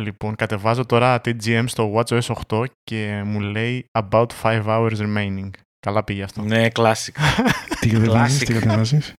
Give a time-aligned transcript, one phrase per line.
[0.00, 5.50] Λοιπόν, κατεβάζω τώρα TGM στο WatchOS 8 και μου λέει about 5 hours remaining.
[5.78, 6.42] Καλά πήγε αυτό.
[6.42, 7.12] Ναι, classic.
[7.80, 9.12] τι κατεβάζεις, τι κατεβάζεις;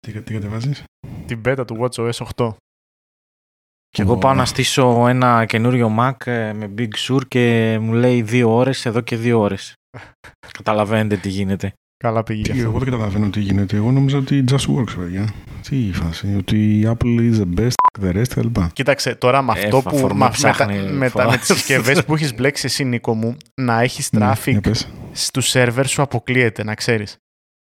[0.00, 0.84] Τι, τι κατεβάζεις;
[1.26, 2.54] Την beta του WatchOS 8.
[3.88, 8.22] Και εγώ πάω να στήσω ένα καινούριο Mac ε, με Big Sur και μου λέει
[8.22, 9.74] δύο ώρες εδώ και δύο ώρες.
[10.58, 11.72] Καταλαβαίνετε τι γίνεται.
[12.02, 12.52] Καλά πήγε.
[12.52, 13.76] Τι, εγώ δεν καταλαβαίνω τι γίνεται.
[13.76, 15.32] Εγώ νόμιζα ότι just works, παιδιά.
[15.68, 18.56] Τι η φάση, ότι η Apple is the best, the rest κλπ.
[18.72, 20.08] Κοίταξε, τώρα με αυτό που.
[20.14, 23.80] Μα, με, τα, με, τα, με τις συσκευές που έχεις μπλέξει εσύ, Νίκο μου, να
[23.80, 24.72] έχεις traffic ναι,
[25.12, 27.16] στους σερβέρ σου αποκλείεται, να ξέρεις.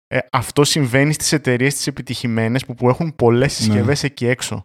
[0.07, 4.07] Ε, αυτό συμβαίνει στις εταιρείες τις επιτυχημένες που, που έχουν πολλές συσκευές ναι.
[4.07, 4.63] εκεί έξω.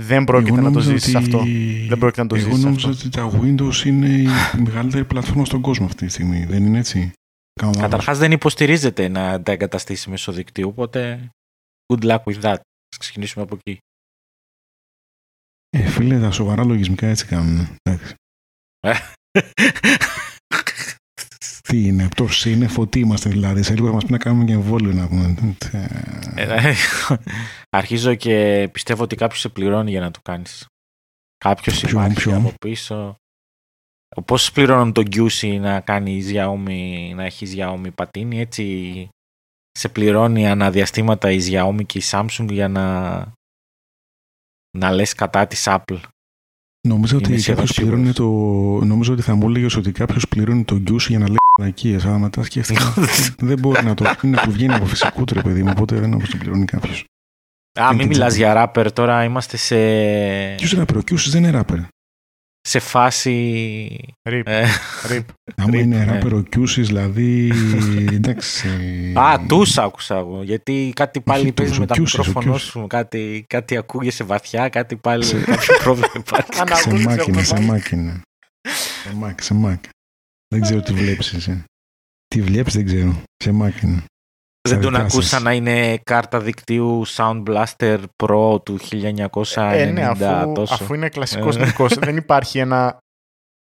[0.00, 1.24] Δεν πρόκειται να το ζήσεις ότι...
[1.24, 1.42] αυτό.
[1.88, 2.52] Δεν πρόκειται να το ζήσεις.
[2.52, 4.28] Εγώ νόμιζα ότι τα Windows είναι η
[4.64, 6.46] μεγαλύτερη πλατφόρμα στον κόσμο αυτή τη στιγμή.
[6.48, 7.12] Δεν είναι έτσι;
[7.60, 11.30] Καταρχάς δεν υποστηρίζεται να τα εγκαταστήσει μέσω δικτύου, οπότε
[11.92, 12.56] good luck with that.
[12.90, 13.78] Ας ξεκινήσουμε από εκεί.
[15.70, 17.76] Ε, φίλε, τα σοβαρά λογισμικά έτσι κάνουν.
[18.80, 18.94] Ε.
[21.68, 23.62] τι είναι, από το σύννεφο, τι είμαστε δηλαδή.
[23.62, 25.34] Σε λίγο θα μας πει να κάνουμε και εμβόλιο να πούμε.
[26.34, 26.74] Ε,
[27.70, 30.66] αρχίζω και πιστεύω ότι κάποιος σε πληρώνει για να το κάνεις.
[31.38, 33.16] Κάποιος υπάρχει από πίσω.
[34.24, 35.28] Πώς πληρώνουν τον Q
[35.60, 39.08] να κάνει Xiaomi, να έχει Xiaomi πατίνι, έτσι
[39.72, 43.16] σε πληρώνει αναδιαστήματα η Xiaomi και η Samsung για να,
[44.78, 46.00] να λες κατά της Apple.
[46.88, 48.24] Νομίζω ότι, κάποιος πληρώνει το...
[48.84, 51.98] Νομίζω ότι θα μου έλεγε ότι κάποιος πληρώνει τον Q για να λέει ανακίε.
[52.02, 52.94] Αλλά μετά σκέφτηκα.
[53.48, 54.04] δεν μπορεί να το.
[54.22, 55.72] Είναι που βγαίνει από φυσικού τρε, παιδί μου.
[55.76, 57.04] Οπότε δεν νομίζω το πληρώνει κάποιος.
[57.80, 59.24] Α, μην μιλάς για ράπερ τώρα.
[59.24, 59.76] Είμαστε σε.
[60.54, 61.78] Ποιο είναι ράπερ, ο Q δεν είναι ράπερ
[62.66, 64.14] σε φάση...
[64.22, 64.48] Ρίπ.
[64.48, 64.66] Ε,
[65.56, 67.52] Άμα είναι ράπερ ο Κιούσης, δηλαδή,
[68.12, 68.68] εντάξει...
[69.18, 74.24] Α, τους άκουσα εγώ, γιατί κάτι πάλι παίζει με τα μικρόφωνο σου, κάτι, κάτι ακούγεσαι
[74.24, 76.48] βαθιά, κάτι πάλι, κάτι πρόβλημα υπάρχει.
[76.74, 78.22] σε μάκινα, σε μάκινα.
[79.02, 79.92] Σε μάκινα, σε μάκινα.
[80.48, 81.64] Δεν ξέρω τι βλέπεις εσύ.
[82.26, 84.04] Τι βλέπεις δεν ξέρω, σε μάκινα.
[84.66, 90.52] Δεν τον ακούσα να είναι κάρτα δικτύου Sound Blaster Pro του 1990 ε, ναι, αφού,
[90.52, 90.74] τόσο.
[90.74, 91.98] αφού είναι κλασικός ε.
[92.04, 92.98] δεν υπάρχει ένα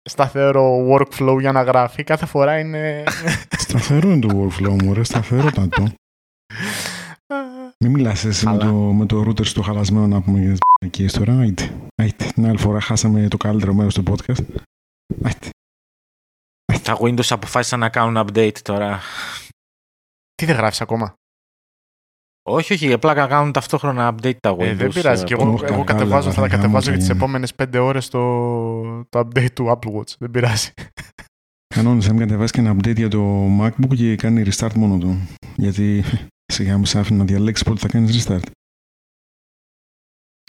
[0.02, 2.04] σταθερό workflow για να γράφει.
[2.04, 3.04] Κάθε φορά είναι...
[3.66, 5.04] σταθερό είναι το workflow μου, ρε.
[5.04, 5.92] Σταθερό ήταν το.
[7.84, 10.56] Μην μιλάς εσύ με το, με το router στο χαλασμένο να πούμε για
[10.90, 11.38] τις τώρα.
[11.38, 11.70] Άιτε.
[11.94, 12.24] Άιτε.
[12.34, 14.44] Την άλλη φορά χάσαμε το καλύτερο μέρος του podcast.
[15.22, 15.48] Άιτε.
[16.82, 19.00] Τα Windows αποφάσισαν να κάνουν update τώρα.
[20.40, 21.14] Τι δεν γράφεις ακόμα;
[22.42, 24.60] Όχι, όχι, απλά να κάνουν ταυτόχρονα update τα Windows.
[24.60, 25.24] Ε, δεν πειράζει.
[25.24, 29.50] Και εγώ, εγώ κατεβάζω, θα τα κατεβάζω για τις επόμενες πέντε ώρες το, το update
[29.54, 30.14] του Apple Watch.
[30.18, 30.72] Δεν πειράζει.
[31.74, 35.28] Κανόνισα, μην κατεβάσεις και ένα update για το MacBook και κάνει restart μόνο του.
[35.56, 36.04] Γιατί
[36.52, 38.50] σιγά μου σε άφηνε να διαλέξεις πότε θα κάνεις restart.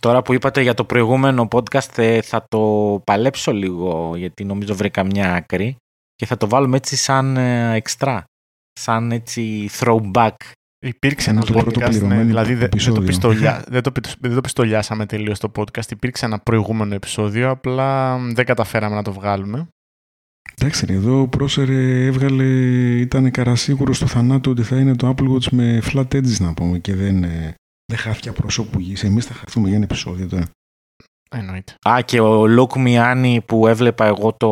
[0.01, 5.03] Τώρα που είπατε για το προηγούμενο podcast ε, θα το παλέψω λίγο γιατί νομίζω βρήκα
[5.03, 5.75] μια άκρη
[6.15, 8.25] και θα το βάλουμε έτσι σαν εξτρά
[8.73, 10.35] σαν έτσι throwback.
[10.85, 15.51] Υπήρξε ένα podcast, ναι, δηλαδή δεν, το πιστολιά, δεν, το, δεν το πιστολιάσαμε τελείως το
[15.55, 15.91] podcast.
[15.91, 19.67] Υπήρξε ένα προηγούμενο επεισόδιο, απλά δεν καταφέραμε να το βγάλουμε.
[20.55, 22.43] Εντάξει, εδώ ο Πρόσερ έβγαλε,
[22.99, 26.79] ήταν καρασίγουρος στο θανάτου ότι θα είναι το Apple Watch με flat edges να πούμε
[26.79, 27.53] και δεν, ε,
[27.85, 29.03] δεν χάθηκε προσώπου γης.
[29.03, 30.49] Εμείς θα χαθούμε για ένα επεισόδιο τώρα.
[31.31, 31.75] Εννοείται.
[31.89, 34.49] Α, και ο Λουκ Μιάννη που έβλεπα εγώ το,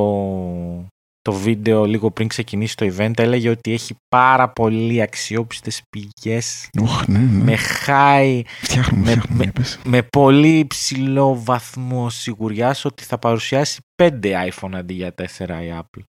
[1.22, 6.70] το βίντεο λίγο πριν ξεκινήσει το event έλεγε ότι έχει πάρα πολύ αξιόπιστες πηγές.
[7.08, 7.44] Ναι, ναι.
[7.44, 14.72] με high φτιάχνουμε, με, με, με, πολύ ψηλό βαθμό σιγουριάς ότι θα παρουσιάσει 5 iPhone
[14.74, 16.04] αντί για 4 η Apple.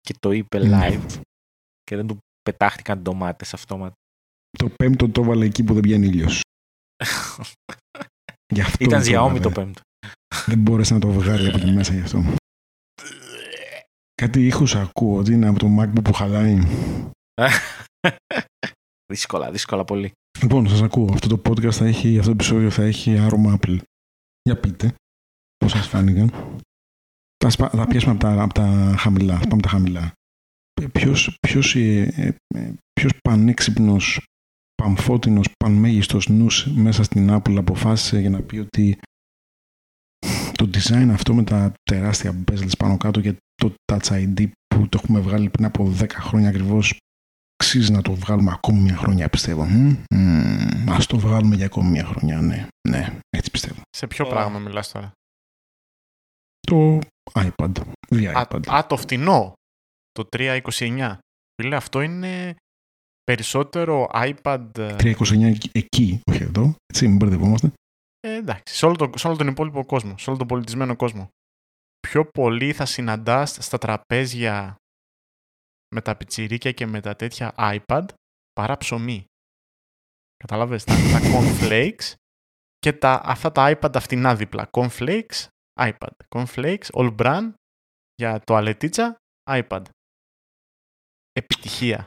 [0.00, 0.88] Και το είπε ναι.
[0.88, 1.20] live.
[1.82, 3.94] Και δεν του πετάχτηκαν ντομάτες αυτόματα.
[4.58, 6.40] Το πέμπτο το έβαλε εκεί που δεν πιάνει ήλιος.
[8.78, 9.80] Ήταν Xiaomi το πέμπτο.
[10.46, 12.34] Δεν μπόρεσε να το βγάλει από τη μέσα γι' αυτό
[14.22, 16.58] Κάτι ήχους ακούω ότι είναι από το MacBook που χαλάει.
[19.12, 20.12] δύσκολα, δύσκολα πολύ.
[20.42, 21.08] Λοιπόν, σας ακούω.
[21.12, 23.78] Αυτό το podcast θα έχει, αυτό το επεισόδιο θα έχει άρωμα Apple.
[24.42, 24.94] Για πείτε
[25.56, 26.30] πώς σας φάνηκαν.
[27.44, 29.38] Θα, θα πιάσουμε από τα, από τα χαμηλά.
[29.38, 30.12] Θα πάμε τα χαμηλά.
[30.92, 34.26] Ποιος, ποιος, ε, ε, ποιος πανέξυπνος,
[34.82, 38.98] πανφώτινος, πανμέγιστος νους μέσα στην Apple αποφάσισε για να πει ότι
[40.66, 45.00] το design αυτό με τα τεράστια bezels πάνω κάτω και το Touch ID που το
[45.02, 46.96] έχουμε βγάλει πριν από 10 χρόνια ακριβώς.
[47.56, 49.62] Αξίζει να το βγάλουμε ακόμη μια χρονιά, πιστεύω.
[50.92, 52.66] Α το βγάλουμε για ακόμη μια χρονιά, ναι.
[52.88, 53.80] Ναι, έτσι πιστεύω.
[53.90, 55.12] Σε ποιο πράγμα μιλάς τώρα;
[56.60, 56.98] Το
[57.32, 57.72] iPad.
[58.10, 58.68] iPad.
[58.68, 59.52] Α, το φτηνό.
[60.12, 61.18] Το 329.
[61.62, 62.54] Φίλε, αυτό είναι
[63.24, 64.70] περισσότερο iPad...
[64.76, 66.74] 329 εκεί, όχι εδώ.
[66.86, 67.72] Έτσι, μην μπερδευόμαστε.
[68.24, 71.28] Ε, εντάξει, σε όλο, το, σε όλο τον υπόλοιπο κόσμο, σε όλο τον πολιτισμένο κόσμο.
[72.00, 74.76] Πιο πολύ θα συναντάς στα τραπέζια
[75.94, 78.04] με τα πιτσιρίκια και με τα τέτοια iPad
[78.52, 79.24] παρά ψωμί.
[80.36, 82.14] Καταλάβες, τα, τα cornflakes
[82.78, 84.70] και τα, αυτά τα iPad αυτινά δίπλα.
[84.72, 85.46] Cornflakes,
[85.80, 86.12] iPad.
[86.28, 87.52] Cornflakes, all brand,
[88.14, 89.16] για το αλετίτσα,
[89.50, 89.82] iPad.
[91.32, 92.06] Επιτυχία.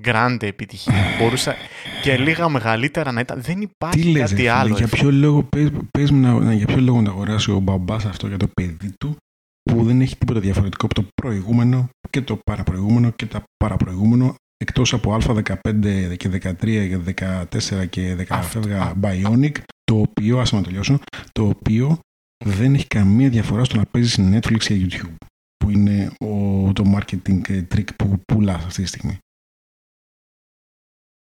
[0.00, 0.94] Γκράντε επιτυχία.
[1.18, 1.54] Μπορούσα
[2.02, 3.40] και λίγα μεγαλύτερα να ήταν.
[3.40, 4.76] Δεν υπάρχει Τι κάτι λες, άλλο.
[4.76, 8.36] Για ποιο, λόγο, πες, πες να, για ποιο λόγο να αγοράσει ο μπαμπάς αυτό για
[8.36, 9.16] το παιδί του
[9.62, 14.92] που δεν έχει τίποτα διαφορετικό από το προηγούμενο και το παραπροηγούμενο και τα παραπροηγούμενο εκτός
[14.92, 19.52] από α15 και 13 και 14 και 17 Bionic
[19.84, 20.98] το οποίο, ας να τελειώσω,
[21.32, 21.98] το οποίο
[22.44, 25.14] δεν έχει καμία διαφορά στο να παίζεις Netflix ή YouTube
[25.56, 27.40] που είναι ο, το marketing
[27.74, 29.18] trick που πουλάς αυτή τη στιγμή.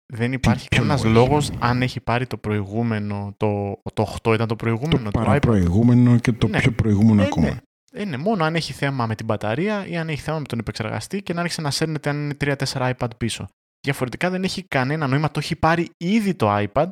[0.06, 5.10] Δεν υπάρχει κανένας λόγος; αν έχει πάρει το προηγούμενο, το, το 8 ήταν το προηγούμενο.
[5.10, 6.58] Το, το προηγούμενο και το ναι.
[6.58, 7.46] πιο προηγούμενο ε, ακόμα.
[7.46, 7.56] Ναι.
[7.96, 11.22] Είναι μόνο αν έχει θέμα με την μπαταρία ή αν έχει θέμα με τον επεξεργαστή
[11.22, 13.48] και να άρχισε να σέρνεται αν είναι 3-4 iPad πίσω.
[13.80, 15.30] Διαφορετικά δεν έχει κανένα νόημα.
[15.30, 16.88] Το έχει πάρει ήδη το iPad.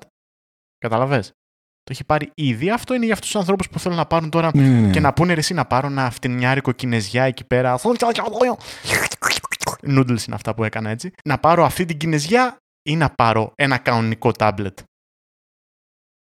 [0.79, 1.27] Καταλαβες;
[1.83, 2.71] Το έχει πάρει ήδη.
[2.71, 4.91] Αυτό είναι για αυτούς τους ανθρώπους που θέλουν να πάρουν τώρα ναι, ναι, ναι.
[4.91, 7.79] και να πούνε εσύ να πάρω ένα φτηνιάρικο κινέζια εκεί πέρα.
[9.87, 11.11] Noodles είναι αυτά που έκανα έτσι.
[11.25, 14.79] Να πάρω αυτή την κινέζια ή να πάρω ένα κανονικό τάμπλετ.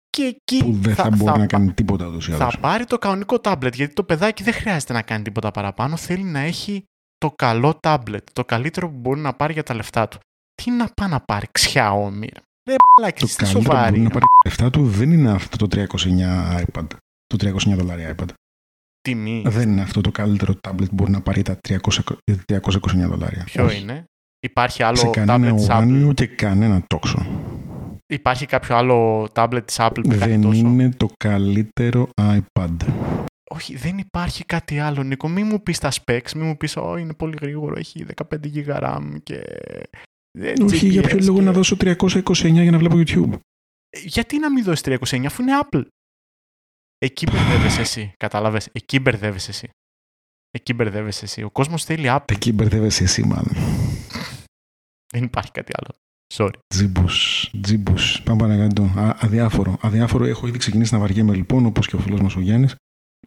[0.09, 3.39] Και εκεί που δεν θα, θα μπορεί να κάνει τίποτα ούτως Θα πάρει το κανονικό
[3.39, 5.95] τάμπλετ γιατί το παιδάκι δεν χρειάζεται να κάνει τίποτα παραπάνω.
[5.97, 6.83] Θέλει να έχει
[7.17, 8.27] το καλό τάμπλετ.
[8.33, 10.19] Το καλύτερο που μπορεί να πάρει για τα λεφτά του.
[10.55, 12.27] Τι να πάει να πάρει, Xiaomi.
[12.63, 15.85] Δεν παλάκι, το καλύτερο που μπορεί να πάρει τα λεφτά του δεν είναι αυτό το
[15.87, 16.87] 309 iPad.
[17.27, 18.29] Το 309 δολάρια iPad.
[19.01, 19.43] Τιμή.
[19.47, 21.77] Δεν είναι αυτό το καλύτερο tablet που μπορεί να πάρει τα 300,
[22.45, 22.59] 329
[23.07, 23.43] δολάρια.
[23.43, 24.05] Ποιο είναι;
[24.45, 27.25] Υπάρχει άλλο σε κανένα ουράνιο και κανένα τόξο.
[28.07, 32.75] Υπάρχει κάποιο άλλο tablet της Apple που Δεν τόσο; είναι το καλύτερο iPad.
[33.51, 35.27] Όχι, δεν υπάρχει κάτι άλλο, Νίκο.
[35.27, 38.79] Μην μου πεις τα specs, μην μου πεις, oh, είναι πολύ γρήγορο, έχει 15 GB
[38.83, 39.43] RAM και...
[40.63, 43.33] Όχι, για ποιο λόγο να δώσω 329 για να βλέπω YouTube;
[43.89, 45.83] Ε, γιατί να μην δώσεις 329 αφού είναι Apple;
[46.97, 49.69] Εκεί μπερδεύεσαι εσύ, κατάλαβες; Εκεί μπερδεύεσαι εσύ.
[50.51, 51.43] Εκεί μπερδεύεσαι εσύ.
[51.43, 52.31] Ο κόσμος θέλει Apple.
[52.31, 53.55] Εκεί μπερδεύεσαι εσύ μάλλον.
[55.15, 55.95] Δεν υπάρχει κάτι άλλο.
[56.33, 56.59] Sorry.
[56.67, 57.49] Τζίμπους.
[57.61, 58.21] Τζίμπους.
[58.21, 58.91] Πάμε παρακάτω.
[58.95, 59.77] Αδιάφορο.
[59.81, 60.25] Αδιάφορο.
[60.25, 62.75] Έχω ήδη ξεκινήσει να βαριέμαι λοιπόν, όπως και ο φίλος μας ο Γιάννης.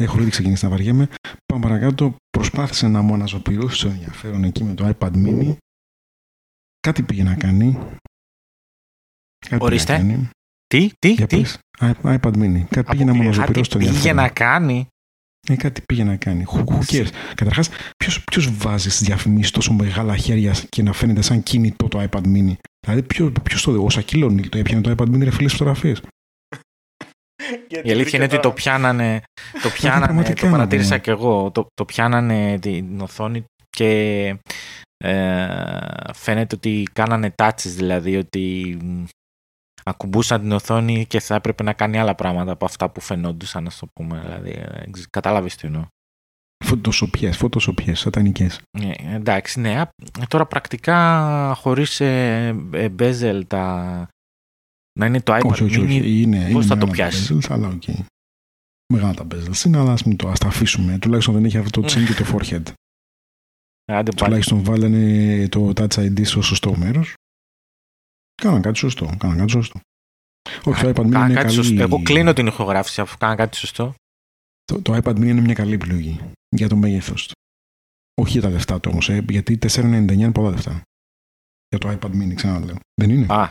[0.00, 1.08] Έχω ήδη ξεκινήσει να βαριέμαι.
[1.46, 2.14] Πάμε παρακάτω.
[2.31, 5.56] Προσπάθησε να μου αναζωπηρώσει το ενδιαφέρον εκεί με το iPad mini.
[6.81, 7.79] Κάτι πήγε να κάνει.
[9.49, 9.93] Κάτι Ορίστε.
[9.93, 10.29] Να κάνει.
[10.67, 11.43] Τι, τι, Για τι;
[11.79, 12.64] iPad mini.
[12.69, 14.02] Κάτι πήγε να μου αναζωπηρώσει το ενδιαφέρον.
[14.02, 14.87] Πήγε να κάνει;
[15.49, 16.44] Ε, κάτι πήγε να κάνει.
[16.52, 17.69] Who, cares; Καταρχάς,
[18.31, 22.55] ποιος βάζει στις διαφημίσεις τόσο μεγάλα χέρια και να φαίνεται σαν κινητό το iPad mini;
[22.87, 23.32] Δηλαδή, ποιο
[23.64, 26.00] το δει; Ο Σακύλο το έπιανε το iPad mini ρε φίλε φωτογραφίες.
[27.82, 29.23] Η αλήθεια είναι ότι το πιάνανε,
[29.62, 34.26] το, πιάνανε, το παρατήρησα και εγώ, το, το πιάνανε την οθόνη και
[35.05, 35.46] ε,
[36.14, 38.76] φαίνεται ότι κάνανε τάτσες δηλαδή ότι
[39.88, 43.70] ακουμπούσαν την οθόνη και θα έπρεπε να κάνει άλλα πράγματα από αυτά που φαινόντουσαν, να
[43.81, 44.20] το πούμε.
[44.20, 45.87] Δηλαδή, ε, κατάλαβες τι εννοώ.
[46.64, 48.61] Φωτοσοπιές, φωτοσοπιές, σατανικές.
[48.70, 49.82] Ε, εντάξει, ναι.
[50.29, 54.08] Τώρα πρακτικά χωρίς ε, ε, bezel τα...
[54.99, 56.20] Να είναι το iPad όχι, όχι, όχι.
[56.20, 57.82] Είναι, πώς θα το πιάσεις; Bezels, αλλά οκ.
[57.87, 58.05] Okay.
[58.93, 60.99] Μεγάλα τα bezels είναι, αλλά ας μην το ας τα αφήσουμε.
[60.99, 62.62] Τουλάχιστον δεν έχει αυτό το chin και το forehead.
[63.85, 67.14] Άντε, Τουλάχιστον βάλανε το Touch ID στο σωστό μέρος.
[68.42, 69.11] Κάναν κάτι σωστό.
[69.18, 69.80] Κάναν κάτι σωστό.
[70.64, 71.50] Όχι, το iPad mini είναι καλή...
[71.50, 71.83] Σωστό.
[71.83, 73.95] Εγώ κλείνω την ηχογράφηση αφού κάνω κάτι σωστό.
[74.64, 77.35] Το, το iPad mini είναι μια καλή επιλογή για το μέγεθος του.
[78.21, 80.83] Όχι για τα λεφτά του όμως, ε, γιατί 4,99 είναι πολλά λεφτά.
[81.68, 82.76] Για το iPad mini, ξαναλέω.
[82.95, 83.50] Δεν είναι; Α,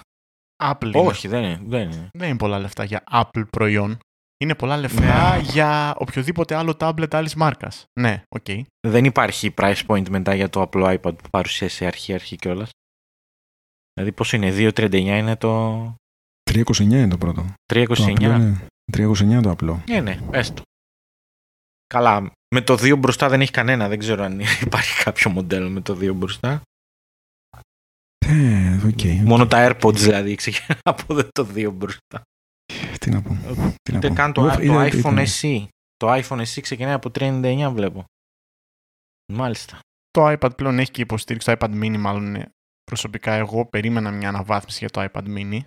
[0.63, 2.09] Apple Όχι, δεν είναι, δεν είναι.
[2.17, 3.97] Δεν είναι πολλά λεφτά για Apple προϊόν.
[4.39, 5.41] Είναι πολλά λεφτά ναι.
[5.41, 7.83] για οποιοδήποτε άλλο tablet άλλης μάρκας.
[7.99, 8.45] Ναι, οκ.
[8.47, 8.61] Okay.
[8.87, 12.69] Δεν υπάρχει price point μετά για το απλό iPad που παρουσίασε αρχή-αρχή κιόλας.
[13.97, 15.77] Δηλαδή πώς είναι, 2.39 είναι το...
[16.51, 17.45] 329 είναι το πρώτο.
[17.73, 18.55] 329.
[18.91, 19.83] 329 είναι το απλό.
[19.89, 20.61] Ναι, ναι, έστω.
[21.87, 23.87] Καλά, με το 2 μπροστά δεν έχει κανένα.
[23.87, 26.61] Δεν ξέρω αν υπάρχει κάποιο μοντέλο με το 2 μπροστά.
[28.17, 32.21] Ε, okay, Μόνο τα AirPods δηλαδή ξεκινά από το 2 μπροστά.
[32.99, 33.37] Τι να πω.
[33.93, 35.65] Ούτε καν το, το, το iPhone SE.
[35.95, 38.03] Το iPhone SE ξεκινάει από 399 βλέπω.
[39.33, 39.79] Μάλιστα.
[40.11, 41.47] Το iPad πλέον έχει και υποστήριξη.
[41.47, 42.45] Το iPad mini μάλλον
[42.91, 45.59] προσωπικά εγώ περίμενα μια αναβάθμιση για το iPad mini.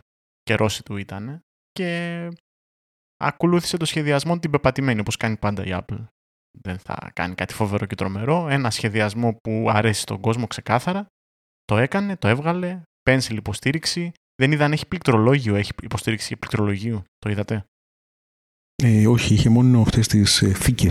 [0.42, 1.40] Καιρός του ήταν.
[1.72, 2.28] Και
[3.16, 6.06] ακολούθησε το σχεδιασμό την πεπατημένη όπως κάνει πάντα η Apple.
[6.58, 8.48] Δεν θα κάνει κάτι φοβερό και τρομερό.
[8.48, 11.06] Ένα σχεδιασμό που αρέσει στον κόσμο ξεκάθαρα.
[11.64, 14.12] Το έκανε, το έβγαλε, pencil υποστήριξη.
[14.34, 17.02] Δεν είδα αν έχει πληκτρολόγιο, έχει υποστήριξη πληκτρολογίου.
[17.18, 17.64] Το είδατε;
[18.82, 20.88] Ε, όχι, είχε μόνο αυτές τις ε, θήκε.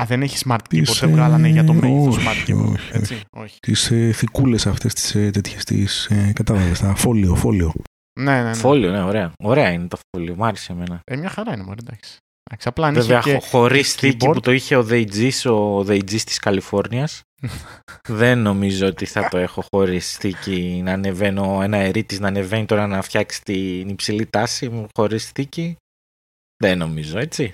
[0.00, 2.72] Α, δεν έχεις smart keyboard, δεν βγάλανε για το μέγεθο smart keyboard.
[2.72, 3.58] Όχι, έτσι, όχι.
[3.60, 7.72] Τις ε, θικούλε αυτές τις ε, τέτοιες, τις ε, κατάλαβες, τα φόλιο, φόλιο.
[8.20, 8.54] Ναι, ναι, ναι.
[8.54, 9.32] Φόλιο, ναι, ωραία.
[9.42, 11.00] Ωραία είναι το φόλιο, μου άρεσε εμένα.
[11.04, 12.18] Ε, μια χαρά είναι, μωρέ, εντάξει.
[12.64, 17.22] Απλά Βέβαια, και χωρίς θήκη που το είχε ο Δεϊτζής, ο Δεϊτζής της Καλιφόρνιας.
[18.08, 22.86] δεν νομίζω ότι θα το έχω χωρίς θήκη να ανεβαίνω ένα ερήτης να ανεβαίνει τώρα
[22.86, 25.76] να φτιάξει την υψηλή τάση μου χωρίς θήκη.
[26.62, 27.52] Δεν νομίζω, έτσι.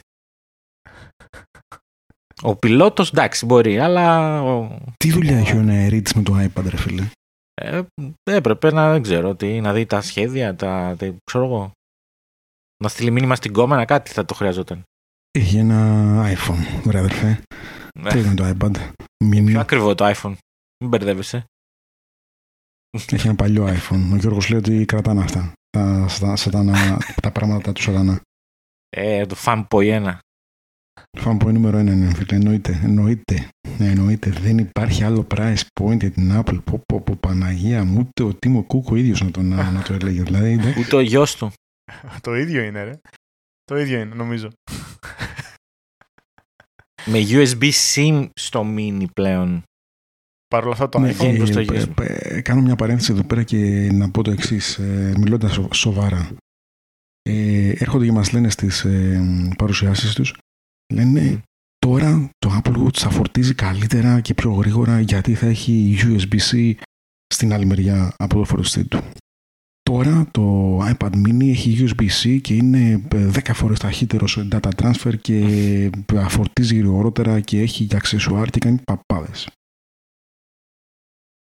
[2.43, 4.41] Ο πιλότος εντάξει μπορεί, αλλά...
[4.97, 7.11] Τι δουλειά έχει ο αερίτη με το iPad ρε φίλε;
[7.55, 7.83] Ε,
[8.23, 11.71] έπρεπε να δεν ξέρω τι, να δει τα σχέδια, τα, τα ξέρω εγώ.
[12.83, 14.83] Να στείλει μήνυμα στην κόμμενα, κάτι θα το χρειαζόταν.
[15.31, 17.43] Έχει ένα iPhone, βρε αδερφέ.
[17.99, 18.11] Ναι.
[18.11, 18.93] Τι είναι το iPad;
[19.25, 19.45] Mini.
[19.45, 20.35] Πιο ακριβό το iPhone.
[20.79, 21.45] Μην μπερδεύεσαι.
[23.11, 24.11] Έχει ένα παλιό iPhone.
[24.13, 25.53] Ο Γιώργος λέει ότι κρατάνε αυτά.
[25.71, 28.21] Τα, σατάνα, τα πράγματα τους σατανά.
[28.97, 30.17] Ε, το Fanboy 1.
[31.25, 32.37] Fanboy νούμερο 1 είναι, φίλε.
[32.37, 32.81] Εννοείται.
[32.85, 33.49] Εννοείται.
[33.79, 34.31] Ναι, εννοείται.
[34.31, 36.61] Δεν υπάρχει άλλο price point για την Apple.
[36.65, 39.95] Πω, πω, πω Παναγία μου, ούτε ο Τίμο Κούκ ο ίδιος να, τον, να το
[39.95, 40.23] έλεγε.
[40.23, 41.53] Δηλαδή, ούτε ο γιος του.
[42.21, 43.01] το ίδιο είναι, ρε.
[43.65, 44.49] Το ίδιο είναι, νομίζω.
[47.05, 49.63] Με USB-C στο mini πλέον.
[50.49, 54.11] Παρ' όλα αυτά το ναι, iPhone το ε, Κάνω μια παρένθεση εδώ πέρα και να
[54.11, 56.31] πω το εξής, ε, μιλώντας σοβαρά.
[57.29, 59.21] Ε, έρχονται και μας λένε στις ε,
[59.59, 60.35] παρουσιάσεις τους,
[60.95, 61.43] λένε
[61.79, 66.75] τώρα το Apple Watch θα φορτίζει καλύτερα και πιο γρήγορα γιατί θα έχει USB-C
[67.27, 69.01] στην άλλη μεριά από το φορτιστή του.
[69.83, 75.91] Τώρα το iPad mini έχει USB-C και είναι 10 φορές ταχύτερο σε data transfer και
[76.29, 79.49] φορτίζει γρηγορότερα και έχει και accessoire και κάνει παπάδες.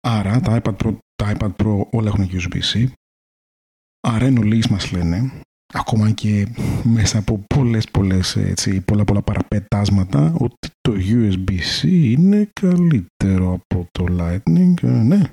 [0.08, 2.88] Άρα τα iPad Pro, τα iPad Pro όλα έχουν USB-C.
[4.08, 5.42] Άρα εν ολίγης μας λένε,
[5.74, 6.48] ακόμα και
[6.84, 14.06] μέσα από πολλές πολλές έτσι, πολλά πολλά παραπετάσματα, ότι το USB-C είναι καλύτερο από το
[14.10, 14.74] Lightning.
[14.82, 15.30] Ε, ναι,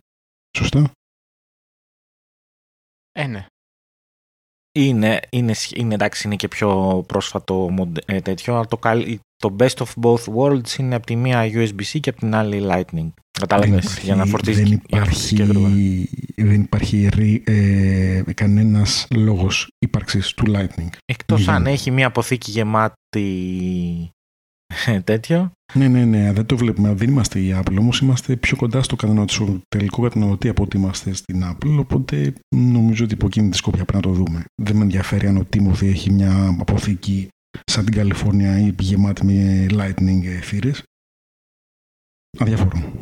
[0.58, 0.90] σωστά.
[3.12, 3.46] Ε, ναι.
[4.78, 7.74] Είναι, είναι, είναι, εντάξει, είναι και πιο πρόσφατο
[8.06, 8.78] ε, τέτοιο, αλλά το,
[9.36, 13.08] το best of both worlds είναι από τη μία USB-C και από την άλλη Lightning.
[13.38, 15.42] Κατάλαβε για να φορτίζει δεν υπάρχει,
[16.36, 17.08] δεν υπάρχει
[17.44, 20.88] ε, κανένας λόγος ύπαρξης του Lightning.
[21.04, 24.10] Εκτός αν έχει μία αποθήκη γεμάτη
[25.04, 25.52] τέτοιο.
[25.74, 26.92] Ναι, ναι, ναι, δεν το βλέπουμε.
[26.92, 31.12] Δεν είμαστε η Apple, όμως είμαστε πιο κοντά στο, στο τελικό καταναλωτή από ότι είμαστε
[31.12, 31.76] στην Apple.
[31.78, 34.44] Οπότε νομίζω ότι από εκείνη τη σκόπια πρέπει να το δούμε.
[34.62, 37.28] Δεν με ενδιαφέρει αν ο Timothy έχει μια αποθήκη
[37.64, 40.82] σαν την Καλιφόρνια ή γεμάτη με lightning θύρες.
[42.38, 42.92] Αδιαφορώ.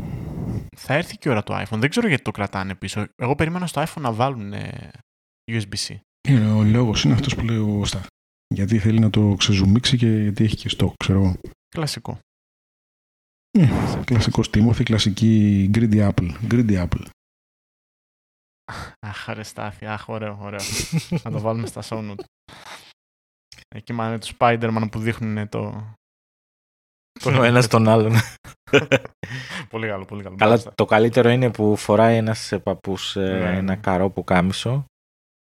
[0.79, 1.79] Θα έρθει και η ώρα το iPhone.
[1.79, 3.07] Δεν ξέρω γιατί το κρατάνε πίσω.
[3.17, 4.53] Εγώ περίμενα στο iPhone να βάλουν
[5.51, 5.97] USB-C.
[6.29, 8.07] Ε, ο λόγος είναι αυτός που λέει ο Σταφ.
[8.55, 11.37] Γιατί θέλει να το ξεζουμίξει και γιατί έχει και στόκ, ξέρω εγώ.
[11.69, 12.19] Κλασικό.
[13.51, 13.69] Ε,
[14.05, 16.35] κλασικό Timothy, κλασική greedy apple.
[16.51, 17.07] Greedy apple.
[19.07, 19.87] Αχ, αρεστάθη.
[19.87, 20.61] Αχ, ωραίο, ωραίο.
[21.23, 22.15] να το βάλουμε στα show
[23.69, 25.93] Εκεί μάλλον του Spider-Man που δείχνουν το...
[27.33, 27.41] το...
[27.41, 28.13] Ο ένας τον άλλον.
[29.71, 30.37] πολύ καλό, πολύ καλό.
[30.37, 33.77] Καλά, το καλύτερο είναι που φοράει ένας παππούς ε, ναι, ένα ναι.
[33.77, 34.85] καρό που κάμισο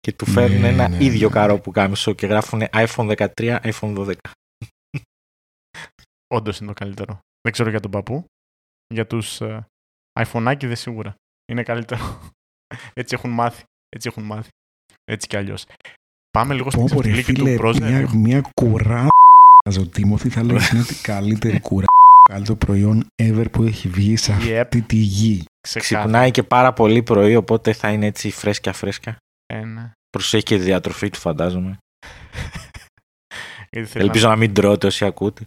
[0.01, 1.35] και του φέρνουν ναι, ένα ναι, ίδιο ναι.
[1.35, 4.13] καρό που κάμισο και γράφουν iPhone 13, iPhone 12.
[6.35, 7.19] Όντως είναι το καλύτερο.
[7.41, 8.25] Δεν ξέρω για τον παππού.
[8.95, 9.61] Για τους uh,
[10.21, 11.15] iPhone σίγουρα.
[11.53, 12.21] Είναι καλύτερο.
[13.01, 13.63] Έτσι έχουν μάθει.
[13.89, 14.49] Έτσι έχουν μάθει.
[15.05, 15.67] Έτσι κι αλλιώς.
[16.31, 17.81] Πάμε λίγο στην ξεφτυλίκη του Project.
[17.81, 19.09] Μια, μια κουρά
[19.71, 21.87] ο Τίμωθη θα λέω είναι η καλύτερη κουρά
[22.31, 25.45] καλύτερο προϊόν ever που έχει βγει σε αυτή τη γη.
[25.61, 29.17] Ξυπνάει και πάρα πολύ πρωί, οπότε θα είναι έτσι φρέσκια φρέσκια.
[29.47, 29.93] Ένα.
[30.11, 31.79] Προσέχει και τη διατροφή του, φαντάζομαι.
[33.93, 34.37] Ελπίζω να...
[34.37, 35.47] μην τρώτε όσοι ακούτε.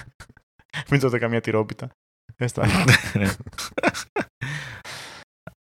[0.90, 1.90] μην τρώτε καμία τυρόπιτα.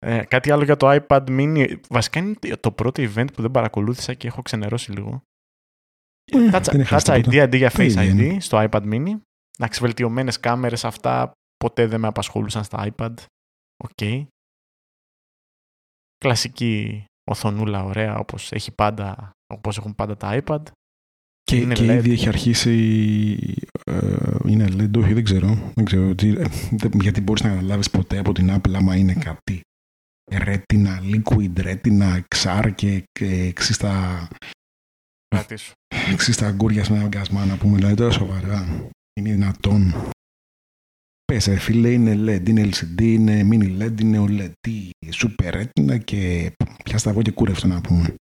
[0.06, 1.76] Ε, κάτι άλλο για το iPad mini.
[1.90, 5.22] Βασικά είναι το πρώτο event που δεν παρακολούθησα και έχω ξενερώσει λίγο.
[6.32, 6.50] Ε,
[6.90, 9.20] Touch, ID αντί για Face ID στο iPad mini.
[9.58, 13.14] Εντάξει, βελτιωμένες κάμερες αυτά ποτέ δεν με απασχολούσαν στα iPad.
[13.84, 13.90] Οκ.
[13.96, 14.26] Okay.
[16.18, 20.62] Κλασική οθονούλα ωραία όπως, έχει πάντα, όπως έχουν πάντα τα iPad.
[21.44, 22.74] Και, είναι και ήδη έχει αρχίσει.
[23.86, 25.72] Ε, είναι LED, όχι, δεν ξέρω.
[25.76, 26.36] Δεν ξέρω τι,
[27.02, 29.62] γιατί μπορείς να καταλάβει ποτέ από την Apple άμα είναι κάτι
[30.32, 33.54] Retina, Liquid, Retina, XR και, και
[35.36, 35.74] εξίστα...
[36.12, 38.90] Εξίστα αγκούρια με αγκασμά να πούμε, δηλαδή τώρα σοβαρά.
[39.14, 39.94] Είναι δυνατόν.
[41.26, 46.52] Πες ρε φίλε, είναι LED, είναι LCD, είναι mini LED, είναι OLED, super retina και
[46.84, 48.16] πιάστα εγώ και κούρευτο να πούμε.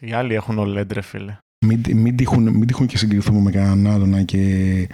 [0.00, 1.38] Οι άλλοι έχουν OLED ρε φίλε.
[1.66, 4.86] Μην, μην, τύχουν, μην τύχουν και συγκριθούμε με κανέναν άλλον και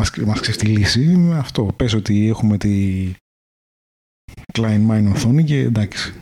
[0.00, 1.30] μας, μας ξεφτυλίσει.
[1.32, 1.72] Αυτό.
[1.76, 3.12] Πες ότι έχουμε τη
[4.52, 6.18] Klein Mine οθόνη και εντάξει.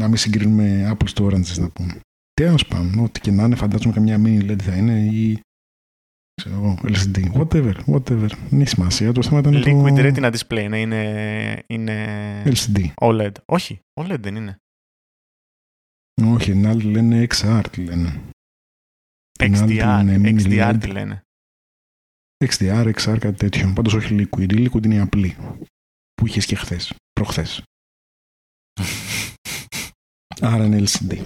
[0.00, 2.00] Να μην συγκρίνουμε Apple στο Orange να πούμε.
[2.40, 5.40] Τέλο πάντων, ό,τι και να είναι, φαντάζομαι καμιά mini LED θα είναι ή
[6.34, 8.28] ξέρω εγώ, LCD, whatever, whatever.
[8.50, 9.12] Δεν έχει σημασία.
[9.12, 9.94] Το θέμα ήταν Liquid το...
[9.96, 12.86] Retina Display να είναι, είναι LCD.
[13.00, 13.32] OLED.
[13.44, 14.56] Όχι, OLED δεν είναι.
[16.22, 18.20] Όχι, την άλλη λένε XR τι λένε.
[19.38, 21.22] XDR, XDR τι λένε.
[22.44, 23.72] XDR, XR, κάτι τέτοιο.
[23.74, 24.52] Πάντως όχι Liquid.
[24.52, 25.36] Η Liquid είναι η απλή.
[26.14, 27.62] Που είχες και χθες, προχθές.
[30.40, 31.18] Άρα είναι LCD.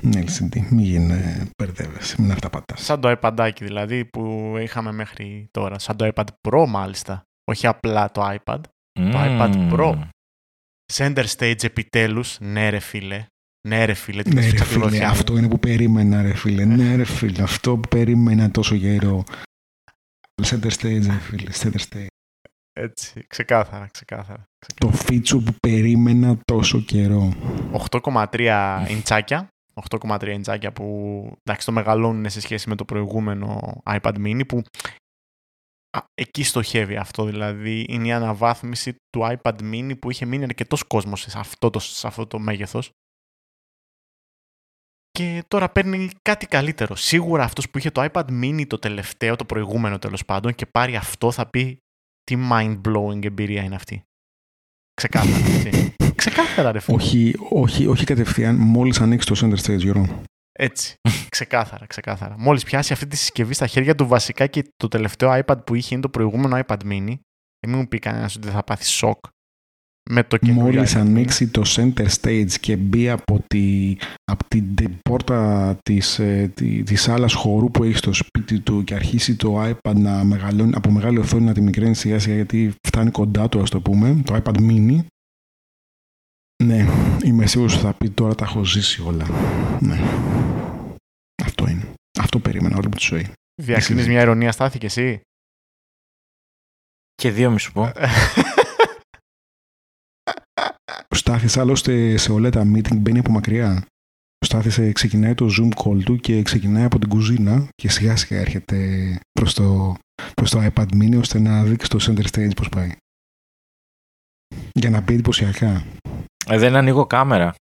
[0.00, 0.60] Είναι LCD.
[0.70, 2.84] Μην γίνει μπερδεύεσαι, μην αυταπατάς.
[2.84, 5.78] Σαν το iPad δηλαδή που είχαμε μέχρι τώρα.
[5.78, 7.22] Σαν το iPad Pro μάλιστα.
[7.44, 8.60] Όχι απλά το iPad.
[8.92, 10.08] Το iPad Pro.
[10.92, 12.38] Center stage επιτέλους.
[12.40, 13.26] Ναι ρε φίλε.
[13.68, 14.22] Ναι ρε φίλε.
[14.26, 15.04] Ναι ρε φίλε.
[15.04, 16.64] Αυτό είναι που περίμενα ρε φίλε.
[16.64, 17.42] Ναι ρε φίλε.
[17.42, 19.24] Αυτό που περίμενα τόσο καιρό.
[20.42, 21.50] Center stage ρε φίλε.
[21.52, 22.06] Center stage.
[22.78, 24.48] Έτσι, ξεκάθαρα, ξεκάθαρα.
[24.74, 27.32] Το φίτσο που περίμενα τόσο καιρό.
[27.90, 29.48] 8,3 ιντσάκια.
[29.90, 30.84] 8,3 ιντσάκια που
[31.42, 34.62] εντάξει, το μεγαλώνουν σε σχέση με το προηγούμενο iPad mini που
[35.96, 40.82] α, εκεί στοχεύει αυτό δηλαδή είναι η αναβάθμιση του iPad mini που είχε μείνει αρκετός
[40.82, 42.90] κόσμος σε αυτό το, σε αυτό το μέγεθος
[45.10, 46.94] και τώρα παίρνει κάτι καλύτερο.
[46.94, 50.96] Σίγουρα αυτός που είχε το iPad mini το τελευταίο, το προηγούμενο τέλος πάντων και πάρει
[50.96, 51.80] αυτό θα πει
[52.26, 54.02] τι mind-blowing εμπειρία είναι αυτή.
[54.94, 55.94] Ξεκάθαρα, έτσι.
[56.14, 56.96] Ξεκάθαρα, ρε φίλε.
[56.96, 60.22] Όχι, όχι, όχι κατευθείαν, μόλις ανοίξει το center stage, Γιώργο.
[60.52, 60.94] Έτσι.
[61.28, 62.38] ξεκάθαρα, ξεκάθαρα.
[62.38, 65.94] Μόλις πιάσει αυτή τη συσκευή στα χέρια του βασικά και το τελευταίο iPad που είχε
[65.94, 67.14] είναι το προηγούμενο iPad mini,
[67.66, 69.24] δεν μου πει κανένας ότι θα πάθει σοκ
[70.10, 76.18] με το Μόλις ανοίξει το center stage και μπει από, τη, από την πόρτα της,
[76.18, 76.52] ε,
[76.84, 80.90] της άλλας χορού που έχει στο σπίτι του και αρχίσει το iPad να μεγαλώνει, από
[80.90, 84.40] μεγάλη οθόνη να τη μικραίνει σιγά σιγά γιατί φτάνει κοντά του ας το πούμε, το
[84.44, 85.04] iPad mini,
[86.64, 86.86] ναι,
[87.24, 89.26] είμαι σίγουρος ότι θα πει τώρα τα έχω ζήσει όλα.
[89.80, 89.98] Ναι.
[91.44, 91.92] Αυτό είναι.
[92.18, 93.26] Αυτό περίμενα όλη μου τη ζωή.
[93.62, 95.20] Διακρίνεις μια ειρωνία στάθηκε εσύ;
[97.14, 97.92] Και δύο μη σου πω.
[101.16, 103.86] Ο Στάθης άλλωστε σε όλα τα meeting μπαίνει από μακριά.
[104.38, 108.16] Ο Στάθης ε, ξεκινάει το zoom call του και ξεκινάει από την κουζίνα και σιγά
[108.16, 109.96] σιγά έρχεται προς το,
[110.34, 112.90] προς το iPad mini ώστε να δείξει το center stage πώς πάει.
[114.72, 115.86] Για να πει εντυπωσιακά.
[116.46, 117.54] Ε, δεν ανοίγω κάμερα.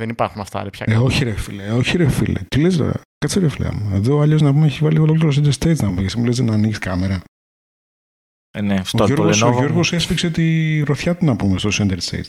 [0.00, 0.86] Δεν υπάρχουν αυτά ρε πια.
[0.88, 2.40] Ε, όχι ρε φίλε, όχι ρε φίλε.
[2.48, 3.68] Τι λες τώρα; Κάτσε ρε φίλε.
[3.92, 6.02] Εδώ αλλιώς να πούμε έχει βάλει ολόκληρο center stage να πούμε.
[6.02, 7.22] Εσύ μου λες να ανοίγεις κάμερα.
[8.50, 11.98] Ε, ναι, στο ο, Γιώργος, ο Γιώργος έσφιξε τη ροθιά του να πούμε στο center
[11.98, 12.28] stage.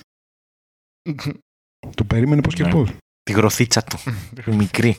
[1.96, 2.70] Το περίμενε πώς και ναι.
[2.72, 2.90] πώς.
[3.24, 3.98] Τη γροθίτσα του.
[4.44, 4.98] τη μικρή.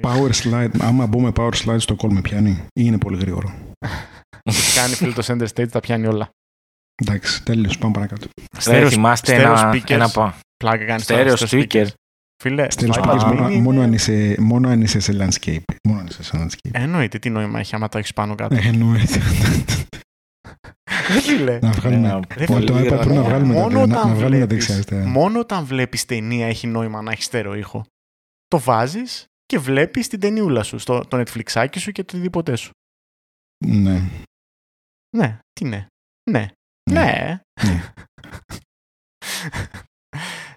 [0.00, 0.70] Power slide.
[0.80, 3.54] Άμα μπούμε power slide στο call με πιάνει ή είναι πολύ γρήγορο.
[4.76, 6.30] Κάνει φίλο το center stage, τα πιάνει όλα.
[7.02, 7.78] Εντάξει, τέλειος.
[7.78, 8.28] Πάμε παρακάτω.
[8.58, 11.86] Στέρεο, θυμάστε ένα, speakers, ένα πλάκα κάνει στέρεος speaker.
[12.42, 15.74] Φίλε, στέρεος speakers μόνο, μόνο, αν είσαι, μόνο αν είσαι σε landscape.
[15.88, 16.70] Μόνο αν είσαι σε landscape.
[16.72, 18.54] Εννοείται τι νόημα έχει άμα το έχεις πάνω κάτω.
[18.54, 19.20] Ε, εννοείται.
[21.20, 21.58] Φίλε.
[21.62, 22.20] Να βγάλουμε.
[22.46, 26.66] το iPad πρέπει να βγάλουμε μόνο τα, να βγάλουμε δεξιά Μόνο όταν βλέπεις ταινία έχει
[26.66, 27.84] νόημα να έχεις στέρεο ήχο.
[28.46, 32.70] Το βάζεις και βλέπεις την ταινιούλα σου, στο, το Netflix σου και το οτιδήποτε σου.
[33.66, 34.02] Ναι.
[35.16, 35.86] Ναι, τι ναι.
[36.30, 36.48] Ναι.
[36.90, 37.40] Ναι.
[37.62, 37.92] ναι.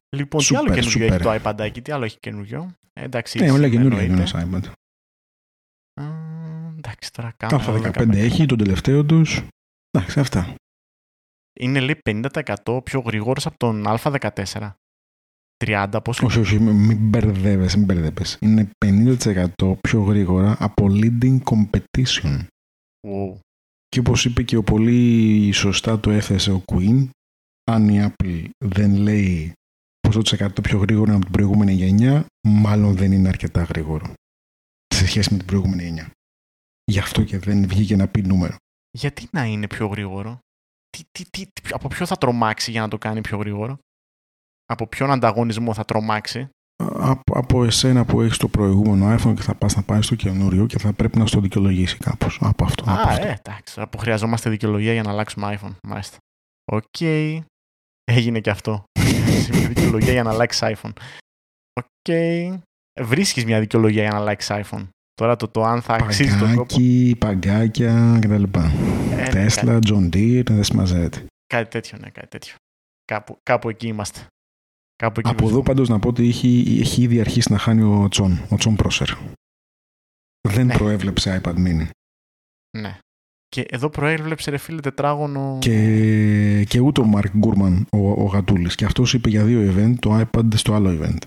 [0.18, 2.74] λοιπόν, τι άλλο καινούργιο έχει το iPad, τι άλλο έχει καινούργιο.
[2.94, 4.72] Ε, εντάξει, ναι, όλα καινούργιο έχει ένα iPad.
[6.78, 7.58] εντάξει, τώρα κάνω.
[7.58, 9.42] Το 15 έχει, τον τελευταίο τους.
[9.92, 10.56] Εντάξει, αυτά.
[11.60, 14.72] Είναι λέει 50% πιο γρήγορο από τον Α14.
[15.66, 16.26] 30, πόσο.
[16.26, 18.38] Όχι, όχι, μην μπερδεύεσαι, μην μπερδεύεσαι.
[18.42, 19.48] Είναι 50%
[19.82, 22.46] πιο γρήγορα από leading competition.
[23.08, 23.38] Wow.
[23.88, 27.10] Και όπως είπε και ο πολύ σωστά το έθεσε ο Queen,
[27.72, 29.54] αν η Apple δεν λέει
[30.00, 30.22] ποσό
[30.62, 34.14] πιο γρήγορο από την προηγούμενη γενιά, μάλλον δεν είναι αρκετά γρήγορο
[34.96, 36.12] σε σχέση με την προηγούμενη γενιά.
[36.84, 38.56] Γι' αυτό και δεν βγήκε να πει νούμερο.
[38.92, 40.40] Γιατί να είναι πιο γρήγορο;
[40.90, 43.78] Τι, τι, τι, από ποιο θα τρομάξει για να το κάνει πιο γρήγορο;
[44.66, 46.50] Από ποιον ανταγωνισμό θα τρομάξει;
[46.94, 50.66] Από, από εσένα που έχεις το προηγούμενο iPhone και θα πας να πάει στο καινούριο
[50.66, 52.90] και θα πρέπει να στο δικαιολογήσει κάπως από αυτό.
[52.90, 53.28] Α, από αυτό.
[53.28, 53.82] ε, εντάξει.
[53.90, 55.76] Που χρειαζόμαστε δικαιολογία για να αλλάξουμε iPhone.
[55.88, 56.18] Μάλιστα.
[56.72, 56.84] Οκ.
[56.98, 57.40] Okay.
[58.04, 58.84] Έγινε και αυτό.
[59.74, 60.94] δικαιολογία για να αλλάξεις iPhone.
[61.74, 61.86] Οκ.
[62.10, 62.58] Okay.
[63.02, 64.88] Βρίσκεις μια δικαιολογία για να αλλάξεις iPhone.
[65.22, 66.76] Τώρα το, το αν θα αξίζει το κόπο.
[67.18, 68.44] παγκάκια κτλ.
[69.18, 71.26] Ε, Tesla, John Deere, δεν συμμαζεύεται.
[71.48, 72.56] Κάτι τέτοιο, ναι, κάτι τέτοιο.
[73.06, 74.28] Κάπου, κάπου εκεί είμαστε.
[74.96, 78.46] Κάπου Από εδώ πάντως να πω ότι έχει, έχει ήδη αρχίσει να χάνει ο Τσόν,
[78.50, 79.10] ο Τσόν Πρόσερ.
[80.50, 80.74] Δεν ναι.
[80.74, 81.88] προέβλεψε iPad mini.
[82.78, 82.98] Ναι.
[83.48, 85.58] Και εδώ προέβλεψε ρε φίλε τετράγωνο...
[85.62, 88.76] Και, και ούτε ο Μαρκ Γκούρμαν, ο, ο Γατούλης.
[88.76, 91.18] Και αυτός είπε για δύο event, το iPad στο άλλο event.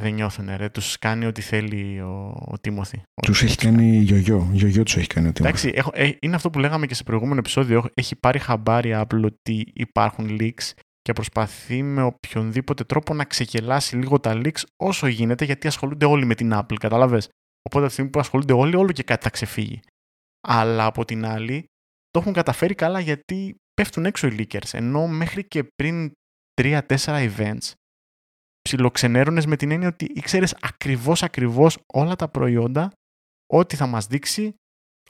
[0.00, 3.02] Δεν νιώθουν ρε, τους κάνει ό,τι θέλει ο, ο Τίμωθη.
[3.22, 5.68] Τους έχει κάνει γιογιό, γιογιό τους έχει κάνει ο Τίμωθη.
[5.68, 9.72] Εντάξει, ε, είναι αυτό που λέγαμε και σε προηγούμενο επεισόδιο, έχει πάρει χαμπάρι Apple ότι
[9.74, 15.66] υπάρχουν leaks και προσπαθεί με οποιονδήποτε τρόπο να ξεκελάσει λίγο τα leaks όσο γίνεται γιατί
[15.66, 17.28] ασχολούνται όλοι με την Apple, καταλαβες.
[17.62, 19.80] Οπότε από τη στιγμή που ασχολούνται όλοι, όλο και κάτι θα ξεφύγει.
[20.48, 21.64] Αλλά από την άλλη,
[22.10, 24.68] το έχουν καταφέρει καλά γιατί πέφτουν έξω οι leakers.
[24.72, 26.12] Ενώ μέχρι και πριν
[26.60, 27.72] 3-4 events
[28.62, 32.92] ψιλοξενέρωνες με την έννοια ότι ήξερες ακριβώς ακριβώς όλα τα προϊόντα,
[33.46, 34.54] ό,τι θα μας δείξει,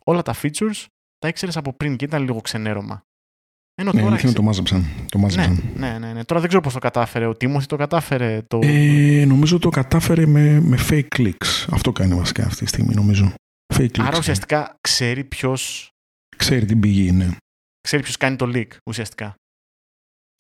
[0.05, 0.85] όλα τα features,
[1.19, 3.03] τα ήξερες από πριν και ήταν λίγο ξενέρωμα.
[3.81, 4.85] Ενώ ναι, τώρα το μάζεψαν.
[5.09, 5.73] Το μάζεψαν.
[5.77, 6.25] Ναι, ναι, ναι, ναι.
[6.25, 7.27] Τώρα δεν ξέρω πώς το κατάφερε.
[7.27, 8.43] Ο Τίμωθη το κατάφερε.
[8.43, 8.59] Το...
[8.63, 11.67] Ε, νομίζω το κατάφερε με, με fake clicks.
[11.71, 13.35] Αυτό κάνει βασικά αυτή τη στιγμή, νομίζω.
[13.75, 14.01] Fake clicks.
[14.01, 15.57] Άρα ουσιαστικά ξέρει ποιο.
[16.37, 17.29] Ξέρει την πηγή, ναι.
[17.81, 19.35] Ξέρει ποιος κάνει το leak, ουσιαστικά.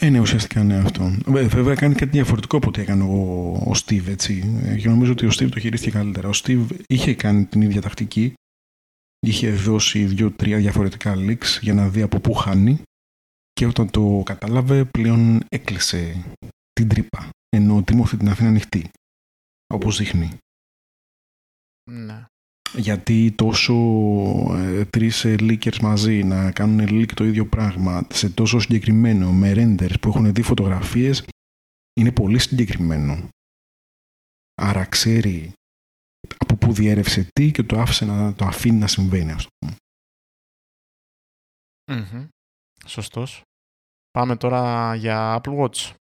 [0.00, 1.04] Ε, ναι, ουσιαστικά ναι αυτό.
[1.26, 4.61] Ε, βέβαια κάνει κάτι διαφορετικό από ό,τι έκανε ο, ο Steve, έτσι.
[4.62, 6.28] Ε, και νομίζω ότι ο Steve το χειρίστηκε καλύτερα.
[6.28, 8.32] Ο Steve είχε κάνει την ίδια τακτική.
[9.26, 12.82] Είχε δώσει δύο-τρία διαφορετικά leaks για να δει από πού χάνει
[13.52, 16.24] και όταν το κατάλαβε πλέον έκλεισε
[16.72, 18.90] την τρύπα ενώ ο Τίμωθη την αφήνει ανοιχτή
[19.74, 20.38] όπως δείχνει.
[21.90, 22.24] Ναι.
[22.76, 23.74] Γιατί τόσο
[24.50, 30.00] ε, τρεις leakers μαζί να κάνουν leak το ίδιο πράγμα σε τόσο συγκεκριμένο με renders
[30.00, 31.24] που έχουν δει φωτογραφίες
[32.00, 33.28] είναι πολύ συγκεκριμένο.
[34.54, 35.52] Άρα ξέρει
[36.38, 39.48] από πού διέρευσε τι και το άφησε να το αφήνει να συμβαίνει αυτό.
[42.87, 43.42] Σωστός.
[44.11, 45.92] Πάμε τώρα για Apple Watch.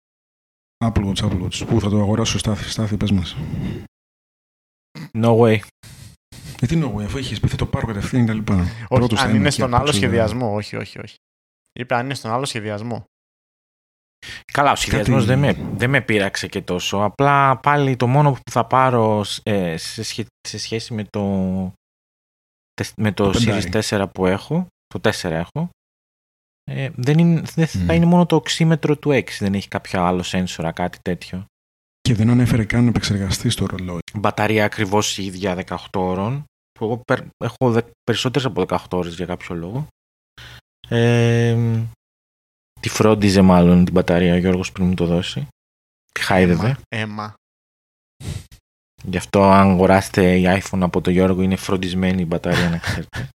[0.85, 1.66] Apple Watch, Apple Watch.
[1.66, 3.37] Πού θα το αγοράσω, Στάθη, Στάθη, πες μας.
[5.12, 5.59] No way.
[6.61, 8.66] Ε, τι no way, αφού έχεις πει θα το πάρω κατευθείαν και λοιπά.
[8.88, 11.14] Όχι, αν είναι στον άλλο σχεδιασμό, όχι, όχι, όχι.
[11.73, 13.05] Είπε αν είναι στον άλλο σχεδιασμό.
[14.53, 17.03] Καλά, ο σχεδιασμός δεν, με, δεν με πείραξε και τόσο.
[17.03, 20.03] Απλά πάλι το μόνο που θα πάρω ε, σε,
[20.49, 21.23] σε, σχέση με το,
[22.97, 25.69] με το, το Series 4 που έχω, το 4 έχω,
[26.64, 30.23] ε, δεν, είναι, δεν θα είναι μόνο το οξύμετρο του 6, δεν έχει κάποιο άλλο
[30.23, 31.47] σένσορα, κάτι τέτοιο.
[32.07, 33.99] Και δεν ανέφερε καν επεξεργαστή στο ρολόι.
[34.14, 36.45] Μπαταρία ακριβώς η ίδια 18 ώρων.
[36.73, 37.03] Που εγώ
[37.37, 39.87] έχω περισσότερες από 18 ώρες για κάποιο λόγο.
[40.88, 41.57] Ε,
[42.81, 45.49] τη φρόντιζε μάλλον την μπαταρία ο Γιώργος πριν μου το δώσει.
[46.12, 46.77] Τη χάιδευε.
[46.88, 47.35] Έμα.
[49.03, 53.29] Γι' αυτό αν αγοράσετε η iPhone από το Γιώργο είναι φροντισμένη η μπαταρία να ξέρετε.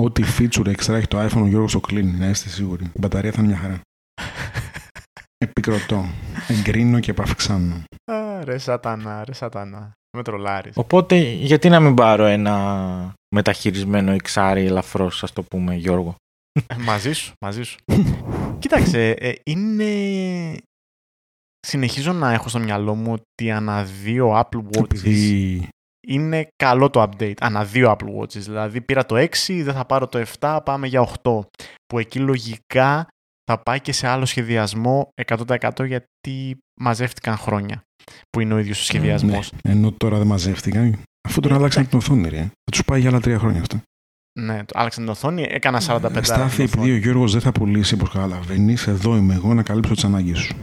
[0.00, 2.84] Ό,τι feature εξτράχει το iPhone ο Γιώργος το κλείνει, να είστε σίγουροι.
[2.84, 3.80] Η μπαταρία θα είναι μια χαρά.
[5.48, 6.04] Επικροτώ.
[6.48, 7.84] Εγκρίνω και επαυξάνω.
[8.44, 9.92] ρε σατανά, ρε σατανά.
[10.16, 10.72] Με τρολάρεις.
[10.76, 16.14] Οπότε γιατί να μην πάρω ένα μεταχειρισμένο εξάρι ελαφρώς, ας το πούμε, Γιώργο;
[16.66, 17.78] Ε, μαζί σου, μαζί σου.
[18.58, 19.92] Κοίταξε, ε, είναι...
[21.66, 25.60] Συνεχίζω να έχω στο μυαλό μου ότι ανά δύο Apple Watches
[26.08, 27.34] είναι καλό το update.
[27.40, 28.38] Ανά δύο Apple Watches.
[28.38, 29.28] Δηλαδή πήρα το 6,
[29.62, 31.40] δεν θα πάρω το 7, πάμε για 8.
[31.86, 33.08] Που εκεί λογικά
[33.50, 37.82] θα πάει και σε άλλο σχεδιασμό 100% γιατί μαζεύτηκαν χρόνια
[38.30, 39.52] που είναι ο ίδιος ο σχεδιασμός.
[39.52, 40.98] Ναι, ενώ τώρα δεν μαζεύτηκαν.
[41.28, 42.40] Αφού τώρα άλλαξαν την οθόνη, ρε.
[42.40, 43.82] Θα τους πάει για άλλα τρία χρόνια αυτά.
[44.40, 48.86] Ναι, άλλαξαν την οθόνη, έκανα 45 Στάθη, επειδή ο Γιώργος δεν θα πουλήσει, όπως καταλαβαίνεις,
[48.86, 50.56] εδώ είμαι εγώ να καλύψω τις ανάγκες σου.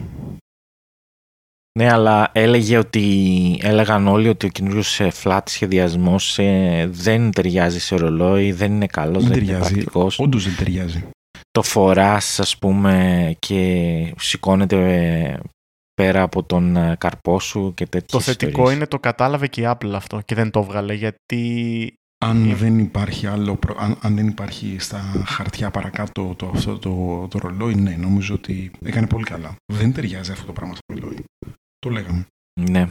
[1.80, 7.80] Ναι, αλλά έλεγε ότι, έλεγαν όλοι ότι ο καινούριο ε, flat σχεδιασμός ε, δεν ταιριάζει
[7.80, 9.74] σε ρολόι, δεν είναι καλός, δεν, δεν ταιριάζει.
[9.74, 11.04] είναι Όντως δεν ταιριάζει.
[11.52, 15.40] Το φοράς, ας πούμε, και σηκώνεται ε,
[15.94, 18.08] πέρα από τον καρπό σου και τέτοια.
[18.08, 21.94] Το θετικό είναι το κατάλαβε και η Apple αυτό και δεν το έβγαλε γιατί.
[22.26, 27.40] Αν, δεν υπάρχει άλλο, αν, αν, δεν υπάρχει στα χαρτιά παρακάτω το, αυτό το, το
[27.40, 29.56] ρολόι, ναι, νομίζω ότι έκανε πολύ καλά.
[29.74, 31.24] Δεν ταιριάζει αυτό το πράγμα στο ρολόι.
[31.80, 32.26] Το λέγαμε.
[32.62, 32.90] Ναι.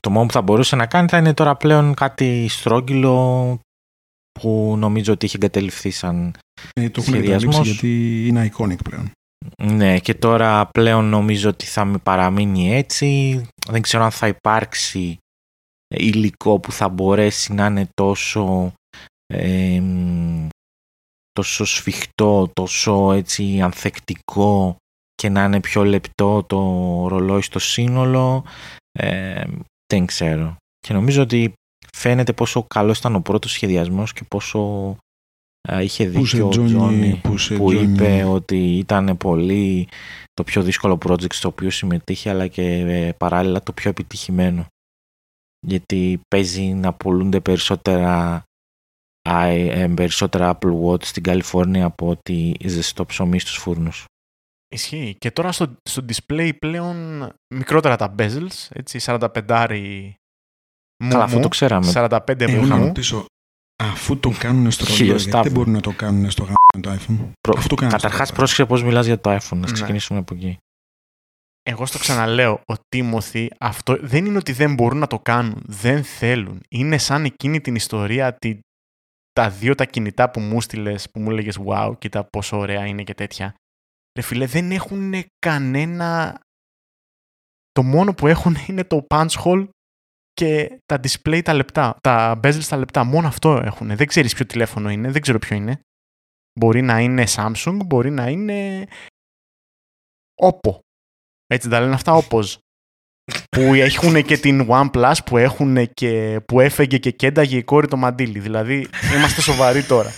[0.00, 3.58] Το μόνο που θα μπορούσε να κάνει θα είναι τώρα πλέον κάτι στρόγγυλο
[4.40, 6.34] που νομίζω ότι είχε εγκατελειφθεί σαν
[6.72, 7.66] ε, το σχεδιασμός.
[7.66, 9.10] γιατί είναι iconic πλέον.
[9.62, 13.40] Ναι, και τώρα πλέον νομίζω ότι θα παραμείνει έτσι.
[13.68, 15.18] Δεν ξέρω αν θα υπάρξει
[15.94, 18.72] υλικό που θα μπορέσει να είναι τόσο
[19.26, 19.82] ε,
[21.32, 24.76] τόσο σφιχτό, τόσο έτσι ανθεκτικό
[25.14, 26.58] και να είναι πιο λεπτό το
[27.08, 28.44] ρολόι στο σύνολο,
[28.92, 29.44] ε,
[29.92, 30.56] δεν ξέρω.
[30.78, 31.52] Και νομίζω ότι
[31.92, 34.96] φαίνεται πόσο καλός ήταν ο πρώτος σχεδιασμός και πόσο
[35.80, 37.20] είχε δίκιο ο Τζόνι
[37.56, 39.88] που είπε ότι ήταν πολύ
[40.32, 44.66] το πιο δύσκολο project στο οποίο συμμετείχε αλλά και ε, παράλληλα το πιο επιτυχημένο
[45.66, 48.42] γιατί παίζει να πουλούνται περισσότερα
[49.30, 54.04] ε, περισσότερα Apple Watch στην Καλιφόρνια από ότι ζεστό ψωμί στους φούρνους.
[54.68, 55.16] Ισχύει.
[55.18, 59.28] Και τώρα στο, στο display πλέον μικρότερα τα bezels, έτσι, 45
[60.98, 61.92] μου, Καλά, αυτό το ξέραμε.
[61.94, 63.24] 45 Εγώ να ρωτήσω,
[63.82, 66.48] αφού το κάνουν στο ρολόι, γιατί δεν μπορούν να το κάνουν στο
[66.80, 67.54] το iPhone; Προ...
[67.56, 69.56] Αυτό Καταρχάς, πρόσεξε πώς μιλάς για το iPhone.
[69.56, 69.72] Να ναι.
[69.72, 70.58] ξεκινήσουμε από εκεί.
[71.62, 75.62] Εγώ στο ξαναλέω, ο Τίμωθη αυτό δεν είναι ότι δεν μπορούν να το κάνουν.
[75.66, 76.60] Δεν θέλουν.
[76.68, 78.58] Είναι σαν εκείνη την ιστορία τη,
[79.32, 83.02] τα δύο τα κινητά που μου στείλες, που μου έλεγες Wow, κοίτα πόσο ωραία είναι
[83.02, 83.54] και τέτοια.
[84.18, 86.40] Ρε φίλε, δεν έχουν κανένα.
[87.70, 89.68] Το μόνο που έχουν είναι το punch hole
[90.38, 93.04] και τα display τα λεπτά, τα bezels τα λεπτά.
[93.04, 93.96] Μόνο αυτό έχουν.
[93.96, 95.80] Δεν ξέρεις ποιο τηλέφωνο είναι, δεν ξέρω ποιο είναι.
[96.60, 98.86] Μπορεί να είναι Samsung, μπορεί να είναι
[100.42, 100.78] Oppo.
[101.46, 102.58] Έτσι τα λένε αυτά όπως.
[103.56, 107.96] που έχουν και την OnePlus που, έχουν και, που έφεγε και κένταγε η κόρη το
[107.96, 108.38] μαντίλι.
[108.38, 110.10] Δηλαδή, είμαστε σοβαροί τώρα.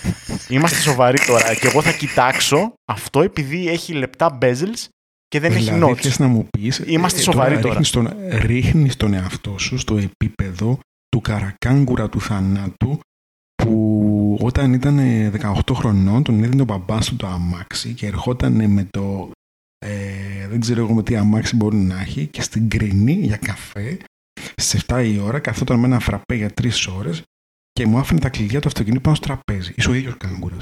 [0.49, 1.55] Είμαστε σοβαροί τώρα.
[1.55, 4.87] Και εγώ θα κοιτάξω αυτό επειδή έχει λεπτά bezels
[5.31, 6.17] και δεν δηλαδή, έχει notes.
[6.17, 7.67] να μου πεις, Είμαστε ε, σοβαροί τώρα.
[7.67, 12.99] Ρίχνεις τον, ρίχνεις τον εαυτό σου στο επίπεδο του καρακάγκουρα του θανάτου
[13.55, 14.99] που όταν ήταν
[15.41, 19.31] 18 χρονών τον έδινε ο μπαμπάς του το αμάξι και ερχόταν με το
[19.85, 23.97] ε, δεν ξέρω εγώ με τι αμάξι μπορεί να έχει και στην κρινή για καφέ
[24.55, 27.23] στι 7 η ώρα καθόταν με ένα φραπέ για 3 ώρες
[27.71, 29.73] και μου άφηνε τα κλειδιά του αυτοκινήτου πάνω στο τραπέζι.
[29.75, 30.57] Είσαι ο ίδιος κάγκουρα.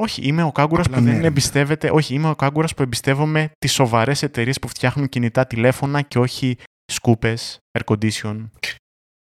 [0.00, 1.90] Όχι, είμαι ο κάγκουρας που δεν εμπιστεύεται.
[1.90, 6.56] Όχι, είμαι ο κάγκουρας που εμπιστεύομαι τις σοβαρές εταιρείες που φτιάχνουν κινητά τηλέφωνα και όχι
[6.92, 8.48] σκούπες, air condition,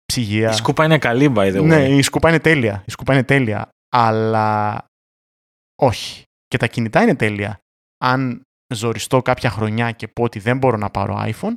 [0.05, 0.49] ψυγεία.
[0.49, 1.63] Η σκούπα είναι καλή, by the way.
[1.63, 2.83] Ναι, η σκούπα είναι τέλεια.
[2.85, 3.69] Η σκούπα είναι τέλεια.
[3.89, 4.85] Αλλά
[5.81, 6.23] όχι.
[6.47, 7.59] Και τα κινητά είναι τέλεια.
[8.03, 8.41] Αν
[8.73, 11.53] ζοριστώ κάποια χρονιά και πω ότι δεν μπορώ να πάρω iPhone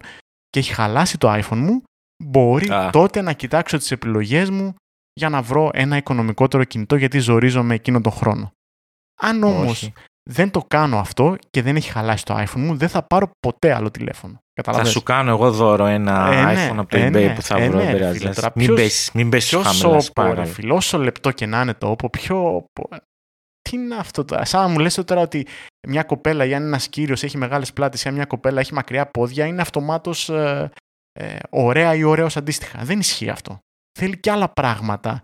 [0.48, 1.82] και έχει χαλάσει το iPhone μου,
[2.24, 4.74] μπορεί τότε να κοιτάξω τις επιλογές μου
[5.12, 8.52] για να βρω ένα οικονομικότερο κινητό γιατί ζορίζομαι εκείνο τον χρόνο.
[9.20, 9.90] Αν όμως
[10.30, 13.74] δεν το κάνω αυτό και δεν έχει χαλάσει το iPhone μου, δεν θα πάρω ποτέ
[13.74, 14.40] άλλο τηλέφωνο.
[14.62, 17.42] Θα σου κάνω εγώ δώρο ένα ε, ναι, iPhone από το ε, eBay ναι, που
[17.42, 17.78] θα ε, βρω.
[17.78, 20.74] Ναι, φίλε, μην πέσει μην πέσεις χαμηλά.
[20.74, 22.64] όσο λεπτό και να είναι το όπο, πιο...
[23.60, 25.46] Τι είναι αυτό τώρα; Σαν να μου λες τώρα ότι
[25.88, 29.06] μια κοπέλα ή αν ένας κύριος έχει μεγάλες πλάτες ή αν μια κοπέλα έχει μακριά
[29.06, 30.70] πόδια, είναι αυτομάτως ε,
[31.12, 32.78] ε, ωραία ή ωραίος αντίστοιχα.
[32.82, 33.58] Δεν ισχύει αυτό.
[33.98, 35.20] Θέλει και άλλα πράγματα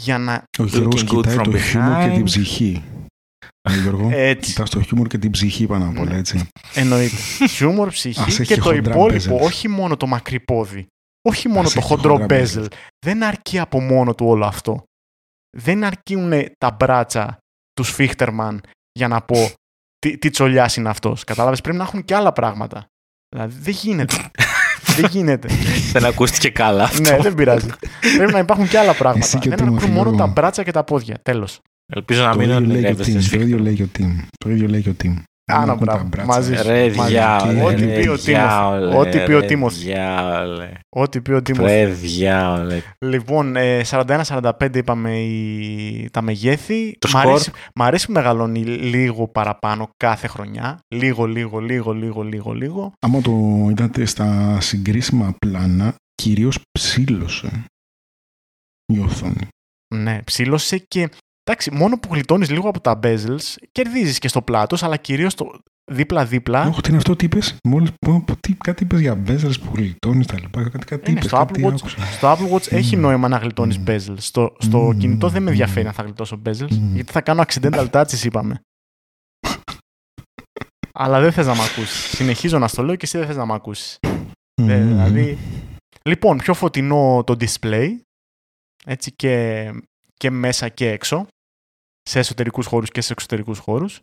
[0.00, 0.42] για να.
[0.58, 2.84] Ο Γιώργος κοιτάει το χιούμορ και την ψυχή.
[3.62, 4.50] Ε, Γιώργο, έτσι.
[4.50, 6.48] κοιτάς το χιούμορ και την ψυχή πάνω απ' όλα, έτσι.
[6.74, 7.16] Εννοείται.
[7.46, 10.86] χιούμορ, ψυχή και το υπόλοιπο, όχι μόνο το μακρύ πόδι.
[11.28, 12.66] Όχι μόνο το χοντρό μπέζελς.
[13.06, 14.82] Δεν αρκεί από μόνο του όλο αυτό.
[15.56, 17.38] Δεν αρκούν τα μπράτσα
[17.72, 18.60] του Φίχτερμαν
[18.92, 19.50] για να πω
[19.98, 21.24] τι, τι τσολιάς είναι αυτός.
[21.24, 22.86] Κατάλαβες, πρέπει να έχουν και άλλα πράγματα.
[23.34, 24.16] Δηλαδή δεν γίνεται.
[24.96, 25.48] δεν γίνεται.
[25.92, 27.10] δεν ακούστηκε καλά αυτό.
[27.10, 27.68] ναι, δεν πειράζει.
[28.16, 29.38] πρέπει να υπάρχουν και άλλα πράγματα.
[29.38, 31.18] δεν αρκούν μόνο τα μπράτσα και τα πόδια.
[31.22, 31.60] Τέλος.
[31.90, 33.36] Ελπίζω να μην ονειρεύεστε.
[33.36, 34.18] Το ίδιο λέει ο Τιμ.
[34.44, 35.16] Το ίδιο λέει ο Τιμ.
[35.52, 36.08] Άνα μπράβο.
[36.24, 36.62] Μαζί σου.
[36.66, 37.64] Ρε διάολε.
[37.64, 38.94] Ό,τι πει ο Τίμος.
[38.94, 39.84] Ό,τι πει ο Τίμος.
[40.88, 41.66] Ό,τι πει ο Τίμος.
[41.66, 42.80] Ρε διάολε.
[42.98, 43.54] Λοιπόν,
[43.90, 45.26] 41-45 ε, είπαμε
[46.10, 46.96] τα μεγέθη.
[46.98, 47.40] Το σκορ.
[47.74, 50.78] Μ' αρέσει που μεγαλώνει λίγο παραπάνω κάθε χρονιά.
[50.94, 52.92] Λίγο, λίγο, λίγο, λίγο, λίγο, λίγο.
[53.00, 57.64] Άμα το είδατε στα συγκρίσιμα πλάνα, κυρίως ψήλωσε
[58.92, 59.48] η οθόνη.
[59.94, 61.10] Ναι, ψήλωσε και
[61.50, 65.34] Εντάξει, μόνο που γλιτώνεις λίγο από τα bezels, κερδίζεις και στο πλάτος, αλλά κυρίως
[65.92, 66.66] δίπλα-δίπλα.
[66.66, 67.90] Όχι, τι είναι αυτό, τι είπες; Μόλις
[68.58, 70.68] κάτι είπες για bezels που γλιτώνεις τα λοιπά.
[70.68, 73.90] Κάτι, κάτι είναι, στο, Apple Watch, στο Apple Watch έχει νόημα να γλιτώνεις mm.
[73.90, 74.16] bezels.
[74.16, 74.96] Στο, στο mm.
[74.96, 78.60] κινητό δεν με ενδιαφέρει αν θα γλιτώσω bezels, γιατί θα κάνω accidental touches, είπαμε.
[81.02, 82.16] αλλά δεν θες να μ' ακούσεις.
[82.16, 83.98] Συνεχίζω να στο λέω και εσύ δεν θες να μ' ακούσεις.
[84.54, 85.38] δηλαδή.
[86.02, 87.88] Λοιπόν, πιο φωτεινό το display.
[88.84, 89.64] Έτσι και
[90.20, 91.26] και μέσα και έξω,
[92.10, 94.00] σε εσωτερικούς χώρους και σε εξωτερικούς χώρους.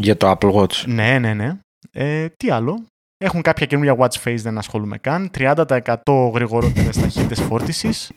[0.00, 0.84] Για το Apple Watch.
[0.86, 1.58] Ναι, ναι, ναι.
[1.90, 2.86] Ε, τι άλλο.
[3.16, 5.30] Έχουν κάποια καινούργια watch face, δεν ασχολούμαι καν.
[5.34, 5.96] 30%
[6.34, 8.12] γρηγορότερες ταχύτητες φόρτισης.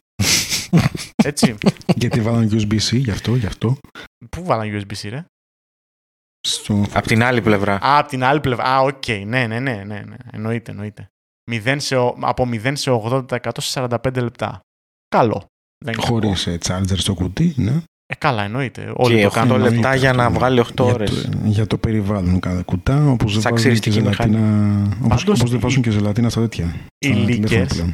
[1.30, 1.58] Έτσι.
[1.96, 3.78] Γιατί βάλαν USB-C, γι' αυτό, γι' αυτό.
[4.30, 5.26] Πού βάλαν USB-C, ρε;
[6.48, 6.86] Στο...
[6.94, 7.76] Απ' την άλλη πλευρά.
[7.76, 8.64] Α, απ' την άλλη πλευρά.
[8.64, 9.04] Α, οκ.
[9.08, 9.24] Okay.
[9.26, 10.16] Ναι, ναι, ναι, ναι, ναι.
[10.32, 11.08] Εννοείται, εννοείται.
[11.52, 14.60] 0 σε, από 0 σε 80% σε 45 λεπτά.
[15.08, 15.46] Καλό.
[15.98, 17.82] Χωρίς ε, charger στο κουτί, ναι.
[18.12, 18.94] Ε, καλά, εννοείται.
[18.96, 21.12] Όλοι και το 8 λεπτά για να βγάλει 8 ώρες.
[21.12, 24.98] Για, για, το περιβάλλον κάθε κουτά, όπως δεν βάζουν και ζελατίνα.
[25.04, 26.76] Όπως δεν βάζουν και ζελατίνα στα τέτοια.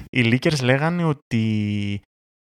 [0.09, 2.01] Οι leakers, λέγανε ότι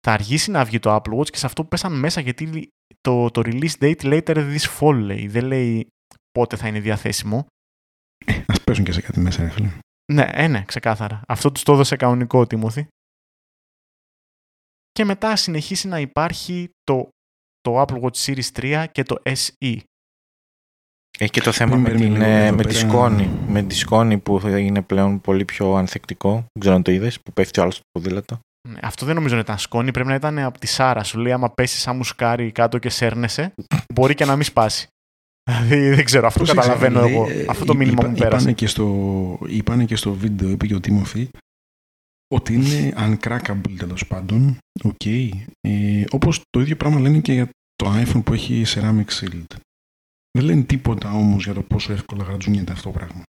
[0.07, 2.67] θα αργήσει να βγει το Apple Watch και σε αυτό που πέσαν μέσα γιατί
[3.01, 5.27] το, το release date later this fall, λέει.
[5.27, 5.87] Δεν λέει
[6.31, 7.45] πότε θα είναι διαθέσιμο.
[8.25, 9.69] Ε, ας πέσουν και σε κάτι μέσα, ρε φίλε.
[10.13, 11.21] Ναι, ε, ναι, ξεκάθαρα.
[11.27, 12.87] Αυτό τους το έδωσε κανονικό ο Τίμωθη.
[14.91, 17.09] Και μετά συνεχίσει να υπάρχει το,
[17.65, 19.77] το Apple Watch Series 3 και το SE.
[21.17, 24.81] Έχει και το θέμα με, την, ε, με, τη σκόνη, με τη σκόνη που είναι
[24.81, 26.31] πλέον πολύ πιο ανθεκτικό.
[26.31, 28.39] Δεν ξέρω αν το είδες, που πέφτει άλλος στο ποδήλατο.
[28.69, 31.03] Ναι, αυτό δεν νομίζω να ήταν σκόνη, πρέπει να ήταν από τη Σάρα.
[31.03, 33.53] Σου λέει, άμα πέσει σαν μουσκάρι κάτω και σέρνεσαι,
[33.93, 34.87] μπορεί και να μην σπάσει.
[35.51, 37.27] Δηλαδή δεν ξέρω, αυτό καταλαβαίνω εγώ.
[37.29, 38.51] Ε, αυτό το μήνυμα μου πέρασε.
[38.51, 41.29] Και στο, είπανε και στο βίντεο, είπε και ο Τίμωθη,
[42.35, 44.57] ότι είναι uncrackable τέλος πάντων.
[44.83, 45.29] Okay.
[45.61, 49.55] Ε, Όπως το ίδιο πράγμα λένε και για το iPhone που έχει ceramic shield.
[50.31, 53.23] Δεν λένε τίποτα όμως για το πόσο εύκολα γρατζουνιέται αυτό το πράγμα.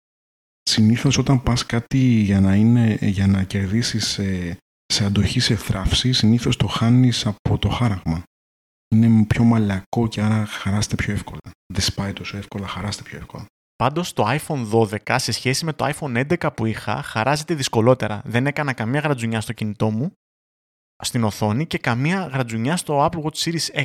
[0.63, 6.13] Συνήθως όταν πας κάτι για να, είναι, για να κερδίσεις σε, σε αντοχή σε θράψη,
[6.13, 8.23] συνήθως το χάνεις από το χάραγμα.
[8.95, 11.41] Είναι πιο μαλακό και άρα χαράστε πιο εύκολα.
[11.73, 13.47] Δεν σπάει τόσο εύκολα, χαράστε πιο εύκολα.
[13.77, 18.23] Πάντως το iPhone 12 σε σχέση με το iPhone 11 που είχα χαράζεται δυσκολότερα.
[18.25, 20.13] Δεν έκανα καμία γρατζουνιά στο κινητό μου,
[21.03, 23.85] στην οθόνη και καμία γρατζουνιά στο Apple Watch Series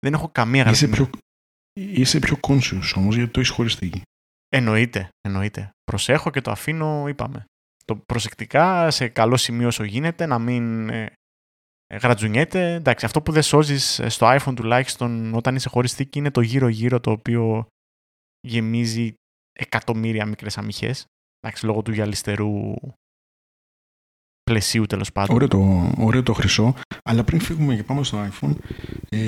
[0.00, 0.96] Δεν έχω καμία γρατζουνιά.
[0.96, 1.20] Είσαι πιο,
[2.00, 4.02] είσαι πιο conscious όμως γιατί το έχεις χωριστεί.
[4.48, 5.70] Εννοείται, εννοείται.
[5.84, 7.44] Προσέχω και το αφήνω, είπαμε.
[7.84, 11.12] Το προσεκτικά, σε καλό σημείο όσο γίνεται, να μην ε,
[11.94, 12.74] γρατζουνιέται.
[12.74, 16.40] Εντάξει, αυτό που δεν σώζεις ε, στο iPhone τουλάχιστον όταν είσαι χωρίς θήκη είναι το
[16.40, 17.66] γύρω-γύρω το οποίο
[18.40, 19.14] γεμίζει
[19.52, 21.04] εκατομμύρια μικρές αμυχές.
[21.40, 22.74] Εντάξει, λόγω του γυαλιστερού
[24.50, 25.34] πλαισίου τέλος πάντων.
[25.34, 26.74] Ωραίο το, ωραίο το χρυσό.
[27.04, 28.54] Αλλά πριν φύγουμε και πάμε στο iPhone,
[29.08, 29.18] ε,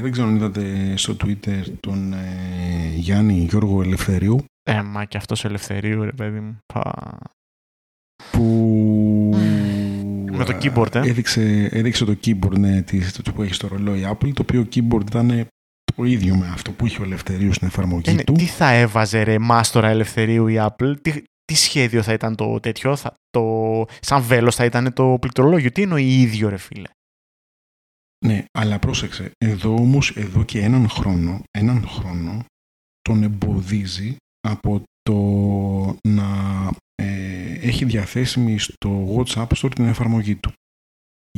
[0.00, 4.44] δεν ξέρω αν είδατε στο Twitter τον ε, Γιάννη Γιώργο Ελευθερίου.
[4.62, 6.56] Ε, μα και αυτός ο Ελευθερίου, ρε παιδί μου.
[6.74, 7.18] Πα...
[8.30, 8.42] Που...
[10.32, 10.98] Με το keyboard, ε.
[10.98, 12.82] Έδειξε, έδειξε το keyboard ναι,
[13.22, 15.46] το που έχει στο ρολόι Apple, το οποίο keyboard ήταν
[15.94, 18.32] το ίδιο με αυτό που είχε ο Ελευθερίου στην εφαρμογή ε, του.
[18.32, 22.96] Τι θα έβαζε ρε μάστορα Ελευθερίου η Apple, τι, τι σχέδιο θα ήταν το τέτοιο,
[22.96, 26.88] θα, το, σαν βέλος θα ήταν το πληκτρολόγιο, τι εννοεί ίδιο ρε φίλε;
[28.26, 32.44] Ναι, αλλά πρόσεξε, εδώ όμως, εδώ και έναν χρόνο, έναν χρόνο
[33.00, 35.14] τον εμποδίζει από το
[36.08, 40.52] να ε, έχει διαθέσιμη στο WhatsApp Store την εφαρμογή του.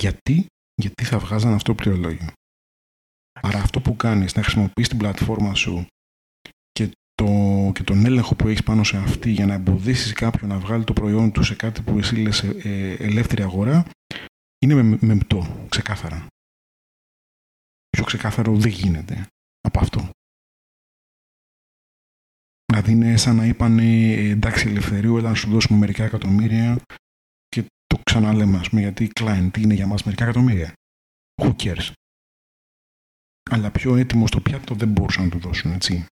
[0.01, 2.33] Γιατί, γιατί θα βγάζαν αυτό το πληκτρολόγιο.
[3.41, 5.98] Άρα αυτό που κάνεις, να χρησιμοποιείς την πλατφόρμα σου και,
[7.19, 10.85] το, και τον έλεγχο που έχεις πάνω σε αυτή για να εμποδίσεις κάποιον να βγάλει
[10.85, 13.87] το προϊόν του σε κάτι που εσύ λες ε, ε ελεύθερη αγορά,
[14.59, 16.27] είναι με, μεμπτό, ξεκάθαρα.
[17.89, 19.27] Πιο ξεκάθαρο δεν γίνεται
[19.61, 20.11] από αυτό.
[22.67, 26.81] Δηλαδή είναι σαν να είπαν εντάξει ελευθερίου, έλα να σου δώσουμε μερικά εκατομμύρια
[27.49, 30.73] και το ξαναλέμε ας πούμε γιατί client είναι για μας μερικά εκατομμύρια.
[31.43, 31.93] Who cares;
[33.51, 36.07] Αλλά πιο έτοιμος στο πιάτο δεν μπορούσαν να του δώσουν, έτσι.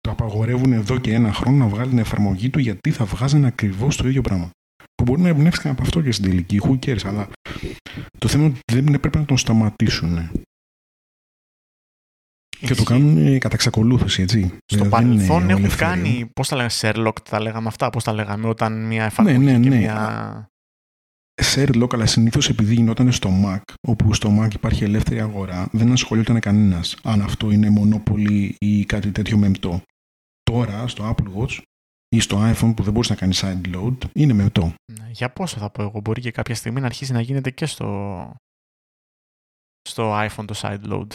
[0.00, 3.96] Το απαγορεύουν εδώ και ένα χρόνο να βγάλει την εφαρμογή του γιατί θα βγάζουν ακριβώς
[3.96, 4.50] το ίδιο πράγμα.
[4.94, 7.28] Που μπορεί να εμπνεύστηκαν από αυτό και στην τελική, who cares, αλλά
[8.18, 10.30] το θέμα είναι ότι δεν πρέπει να τον σταματήσουν.
[12.60, 14.40] Και το κάνουν κατά εξακολούθηση, έτσι.
[14.40, 18.48] Στο δηλαδή παρελθόν έχουν κάνει, πώς τα λέγαμε, Sherlock, τα λέγαμε αυτά, πώς τα λέγαμε,
[18.48, 19.68] όταν μια εφαρμογή ναι, ναι, ναι.
[19.68, 20.49] και μια
[21.42, 26.40] Sherlock, αλλά συνήθως επειδή γινόταν στο Mac, όπου στο Mac υπάρχει ελεύθερη αγορά, δεν ασχολιόταν
[26.40, 29.82] κανένας αν αυτό είναι μονόπολη ή κάτι τέτοιο μεμπτό.
[30.42, 31.58] Τώρα στο Apple Watch
[32.08, 34.74] ή στο iPhone που δεν μπορείς να κάνεις side load, είναι μεμπτό.
[34.92, 37.66] Ναι, για πόσο θα πω εγώ, μπορεί και κάποια στιγμή να αρχίσει να γίνεται και
[37.66, 38.32] στο,
[39.88, 41.08] στο iPhone το side load.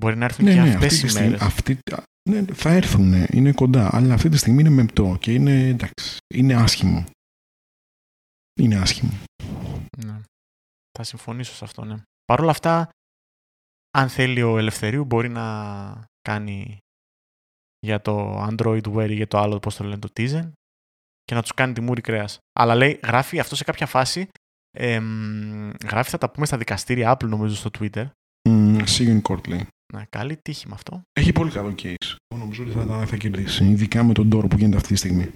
[0.00, 1.40] Μπορεί να έρθουν ναι, και ναι, αυτές οι μέρες.
[1.40, 1.78] Αυτή,
[2.30, 6.54] ναι, θα έρθουν, είναι κοντά, αλλά αυτή τη στιγμή είναι μεμπτό και είναι, εντάξει, είναι
[6.54, 7.04] άσχημο
[8.60, 9.12] είναι άσχημο.
[10.96, 11.02] Ναι.
[11.02, 11.96] Θα συμφωνήσω σε αυτό, ναι.
[12.24, 12.88] Παρ' όλα αυτά,
[13.90, 16.78] αν θέλει ο Ελευθερίου, μπορεί να κάνει
[17.78, 20.50] για το Android Wear ή για το άλλο, πώς το λένε, το Tizen
[21.24, 22.38] και να τους κάνει τη μούρη κρέας.
[22.52, 24.28] Αλλά λέει, γράφει αυτό σε κάποια φάση,
[24.70, 28.06] εμ, γράφει θα τα πούμε στα δικαστήρια Apple νομίζω στο Twitter.
[28.48, 29.66] Mm, see you in court λέει.
[29.92, 31.02] Να, καλή τύχη με αυτό.
[31.12, 32.16] Έχει πολύ καλό case.
[32.34, 33.64] Νομίζω ότι θα, θα κερδίσει.
[33.64, 35.30] Ειδικά με τον ντόρο που γίνεται αυτή τη στιγμή.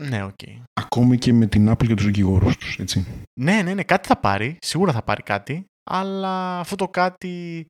[0.00, 0.34] Ναι, οκ.
[0.42, 0.62] Okay.
[0.72, 3.06] Ακόμη και με την Apple και τους δικηγόρους τους, έτσι.
[3.40, 4.56] Ναι, ναι, ναι, κάτι θα πάρει.
[4.60, 5.64] Σίγουρα θα πάρει κάτι.
[5.90, 7.66] Αλλά αυτό το κάτι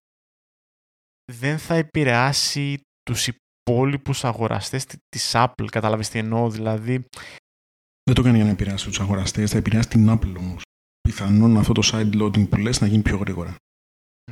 [1.32, 5.66] δεν θα επηρεάσει τους υπόλοιπους αγοραστές της Apple.
[5.70, 7.04] Κατάλαβες τι εννοώ, δηλαδή...
[8.02, 10.62] Δεν το κάνει για να επηρεάσει τους αγοραστές, θα επηρεάσει την Apple όμως.
[11.00, 13.54] Πιθανόν αυτό το side loading που λες να γίνει πιο γρήγορα.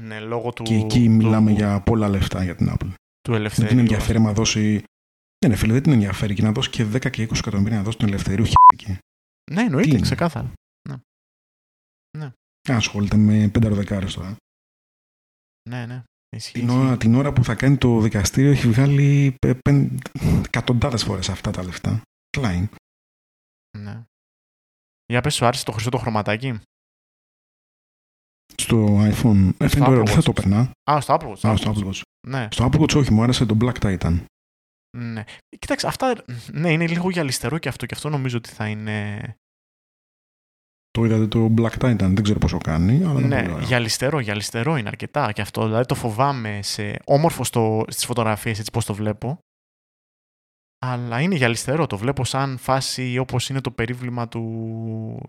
[0.01, 0.63] Ναι, λόγω του...
[0.63, 2.93] Και εκεί μιλάμε για πολλά λεφτά για την Apple.
[3.21, 3.69] Του ελευθερίου.
[3.69, 4.83] Δεν την ενδιαφέρει να δώσει
[5.47, 7.83] ναι, ναι, φίλε, δεν την ενδιαφέρει και να δώσει και 10 και 20 εκατομμύρια να
[7.83, 8.99] δώσει τον ελευθερίου χέρι.
[9.51, 10.53] Ναι, εννοείται, ξεκάθαρα.
[10.89, 10.97] Ναι.
[12.19, 12.31] ναι.
[12.69, 14.37] Ασχολείται με πέντε δεκάρε τώρα.
[15.71, 16.03] Ναι, ναι.
[16.53, 19.37] Την ώρα, την ώρα που θα κάνει το δικαστήριο έχει βγάλει
[20.45, 22.03] εκατοντάδες φορές αυτά τα λεφτά.
[22.37, 22.65] Klein.
[23.79, 24.03] Ναι.
[25.07, 26.59] Για πες σου άρεσε το χρυσό το χρωματάκι;
[28.55, 29.51] Στο iPhone.
[29.59, 30.07] Ε, φαίνεται ωραίο.
[30.07, 30.71] Θα το περνά.
[30.91, 31.49] Α, στο Apple Watch.
[31.49, 32.01] Α, στο Apple Watch.
[32.29, 32.49] Ναι.
[32.51, 34.25] Στο Apple Watch όχι, μου άρεσε το Black Titan.
[34.95, 35.25] Ναι.
[35.59, 37.87] Κοίταξε, αυτά ναι, είναι λίγο γυαλιστερό και αυτό.
[37.87, 39.21] Και αυτό νομίζω ότι θα είναι.
[40.91, 43.05] Το είδατε το Black Titan, δεν ξέρω πόσο κάνει.
[43.05, 45.65] Αλλά ναι, γυαλιστερό, γυαλιστερό είναι αρκετά και αυτό.
[45.67, 49.39] Δηλαδή το φοβάμαι σε όμορφο στο, στις φωτογραφίες έτσι πώς το βλέπω.
[50.79, 54.43] Αλλά είναι γυαλιστερό, το βλέπω σαν φάση όπως είναι το περίβλημα του,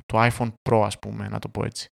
[0.05, 1.87] του iPhone Pro ας πούμε, να το πω έτσι.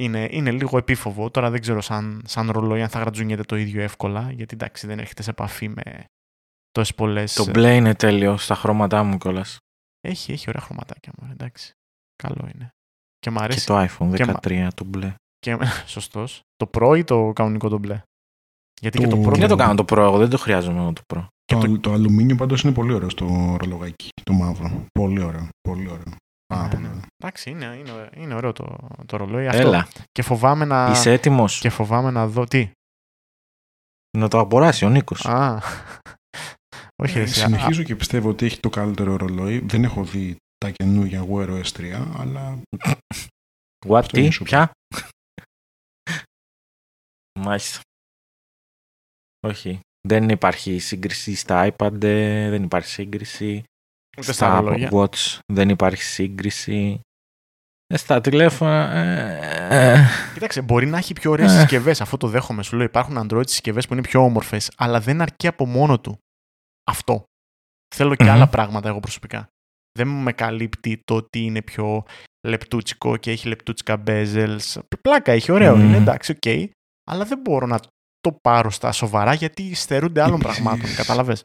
[0.00, 3.82] Είναι, είναι λίγο επίφοβο, τώρα δεν ξέρω σαν, σαν ρολόι αν θα γρατζουνιέται το ίδιο
[3.82, 5.82] εύκολα, γιατί εντάξει δεν έρχεται σε επαφή με
[6.76, 7.34] τόσες πολλές.
[7.34, 9.58] Το μπλε είναι τέλειος στα χρώματά μου κιόλας.
[10.00, 11.72] Έχει, έχει ωραία χρωματάκια μου, εντάξει.
[12.22, 12.68] Καλό είναι.
[13.18, 13.58] Και μου αρέσει.
[13.58, 15.14] Και το iPhone 13 το μπλε.
[15.38, 15.58] Και...
[15.94, 16.40] Σωστός.
[16.56, 18.02] Το Pro ή το κανονικό το μπλε;
[18.80, 19.04] Γιατί το...
[19.04, 19.32] και το Pro...
[19.32, 21.26] Τι να το κάνω το Pro, εγώ δεν το χρειάζομαι το Pro.
[21.44, 21.78] Το, το...
[21.78, 24.84] το αλουμίνιο πάντως είναι πολύ ωραίο στο ρολογάκι, το μαύρο.
[24.92, 26.14] Πολύ ωραίο, πολύ ωραίο.
[26.54, 27.00] Α, ναι, ναι.
[27.16, 29.44] Εντάξει, είναι, είναι, είναι ωραίο το, το ρολόι.
[29.44, 29.78] Έλα.
[29.78, 30.00] Αυτό.
[30.12, 30.90] Και φοβάμαι να...
[30.90, 32.44] Είσαι έτοιμος; Και φοβάμαι να δω...
[32.44, 32.70] Τι;
[34.18, 35.26] Να το αποράσει ο Νίκος.
[35.26, 35.62] Α,
[37.02, 39.58] όχι, ε, συνεχίζω και πιστεύω ότι έχει το καλύτερο ρολόι.
[39.58, 42.58] Δεν έχω δει τα καινούργια Wear OS 3, αλλά...
[43.88, 44.70] What, τι, ποια;
[47.38, 47.80] Μάλιστα.
[49.46, 49.80] Όχι.
[50.08, 53.62] Δεν υπάρχει σύγκριση στα iPad, δεν υπάρχει σύγκριση.
[54.18, 57.00] Ούτε στα, Apple Watch δεν υπάρχει σύγκριση.
[57.86, 58.90] Ε, στα τηλέφωνα.
[58.94, 60.04] Ε, ε.
[60.34, 62.00] Κοίταξε, μπορεί να έχει πιο ωραίες συσκευές.
[62.00, 62.62] Αυτό το δέχομαι.
[62.62, 66.18] Σου λέω: Υπάρχουν Android συσκευές που είναι πιο όμορφες, αλλά δεν αρκεί από μόνο του
[66.90, 67.24] αυτό.
[67.94, 69.48] Θέλω και άλλα πράγματα εγώ προσωπικά.
[69.98, 72.04] Δεν με καλύπτει το ότι είναι πιο
[72.46, 74.80] λεπτούτσικο και έχει λεπτούτσικα bezels.
[75.00, 76.38] Πλάκα έχει, ωραίο είναι, εντάξει, οκ.
[76.44, 76.68] Okay.
[77.10, 77.78] Αλλά δεν μπορώ να
[78.20, 80.62] το πάρω στα σοβαρά γιατί στερούνται άλλων Επίσης...
[80.62, 81.44] πραγμάτων, κατάλαβες;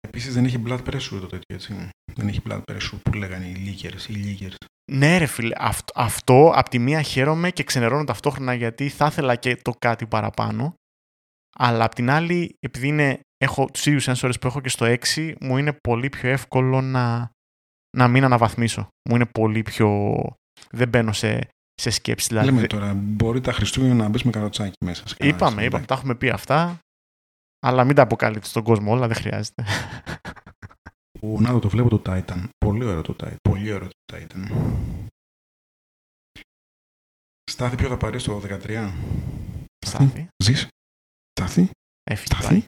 [0.00, 1.90] Επίσης δεν έχει blood pressure το τέτοιο, έτσι.
[2.14, 4.54] Δεν έχει blood pressure που λέγανε οι leakers, οι leakers.
[4.92, 9.36] Ναι ρε φίλε, αυτό, αυτό απ' τη μία χαίρομαι και ξενερώνω ταυτόχρονα γιατί θα ήθελα
[9.36, 10.74] και το κάτι παραπάνω.
[11.56, 15.34] Αλλά απ' την άλλη, επειδή είναι, έχω τους ίδιους sensors που έχω και στο 6,
[15.40, 17.30] μου είναι πολύ πιο εύκολο να,
[17.96, 18.88] να μην αναβαθμίσω.
[19.08, 20.16] Μου είναι πολύ πιο...
[20.70, 22.28] Δεν μπαίνω σε, σε σκέψη.
[22.28, 25.04] Δηλαδή, Λέμε τώρα, μπορεί τα Χριστούγεννα να μπεις με καροτσάκι μέσα.
[25.18, 26.78] Είπαμε, είπαμε, τα έχουμε πει αυτά.
[27.66, 29.64] Αλλά μην τα αποκαλύψει στον κόσμο όλα, δεν χρειάζεται.
[31.20, 32.48] Ο, να το βλέπω το Titan.
[32.58, 33.36] Πολύ ωραίο το Titan.
[33.48, 34.42] Πολύ ωραίο το Titan.
[37.50, 38.92] Στάθη ποιο θα πάρεις το 13.
[39.86, 40.28] Στάθη.
[40.44, 40.68] Ζεις.
[41.30, 41.70] Στάθη.
[42.10, 42.34] Έφυγε.
[42.34, 42.64] Στάθη.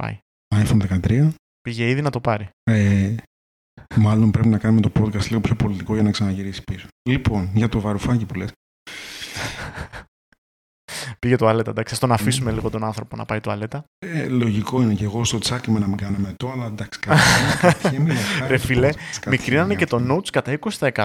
[0.00, 0.18] Πάει.
[0.54, 1.30] iPhone 13.
[1.60, 2.48] Πήγε ήδη να το πάρει.
[2.62, 3.14] Ε,
[3.96, 6.86] μάλλον πρέπει να κάνουμε το podcast λίγο πιο πολιτικό για να ξαναγυρίσει πίσω.
[7.08, 8.52] Λοιπόν, για το βαρουφάκι που λες.
[11.18, 11.94] Πήγε το αλέτα, εντάξει.
[11.94, 13.84] Στον αφήσουμε λίγο τον άνθρωπο να πάει το αλέτα.
[13.98, 17.00] Ε, λογικό είναι και εγώ στο τσάκι με να μην κάνουμε το, αλλά εντάξει.
[17.00, 18.06] Κάτι,
[18.48, 18.90] ρε φίλε,
[19.26, 21.04] μικρίνανε και το notes κατά 20%.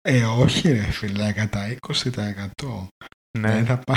[0.00, 2.86] Ε, όχι ρε φίλε, κατά 20%.
[3.38, 3.58] Ναι.
[3.58, 3.96] Ε, θα, πά,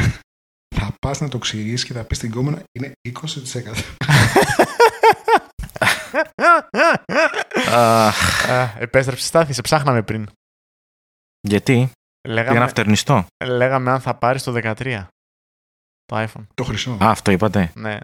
[0.88, 3.14] θα πας να το ξηρίσει και θα πεις στην κόμμα είναι 20%.
[8.80, 10.30] Επέστρεψες στάθη, σε ψάχναμε πριν.
[11.48, 11.92] Γιατί;
[12.28, 13.26] Λέγαμε, Για φτερνιστώ.
[13.46, 15.08] Λέγαμε αν θα πάρεις το 13.
[16.06, 16.48] Το iPhone.
[16.54, 16.92] Το χρυσό.
[16.92, 17.72] Α, αυτό είπατε.
[17.76, 17.98] Ναι.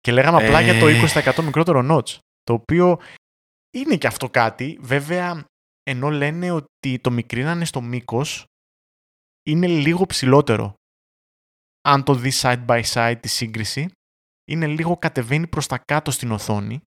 [0.00, 1.42] Και λέγαμε απλά για το 20% ε.
[1.42, 2.18] μικρότερο notch.
[2.42, 3.00] Το οποίο
[3.70, 4.78] είναι και αυτό κάτι.
[4.80, 5.44] Βέβαια,
[5.82, 8.44] ενώ λένε ότι το μικρίνανε στο μήκος,
[9.42, 10.74] είναι λίγο ψηλότερο.
[11.88, 13.90] Αν το δεις side by side τη σύγκριση,
[14.50, 16.80] είναι λίγο κατεβαίνει προς τα κάτω στην οθόνη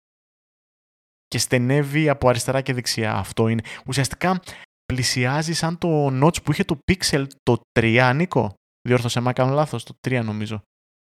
[1.26, 3.14] και στενεύει από αριστερά και δεξιά.
[3.14, 3.62] Αυτό είναι.
[3.86, 4.42] Ουσιαστικά
[4.84, 8.54] πλησιάζει σαν το notch που είχε το Pixel το 3, Νίκο.
[8.88, 10.62] Διόρθωσε με κάνω λάθος, το 3 νομίζω.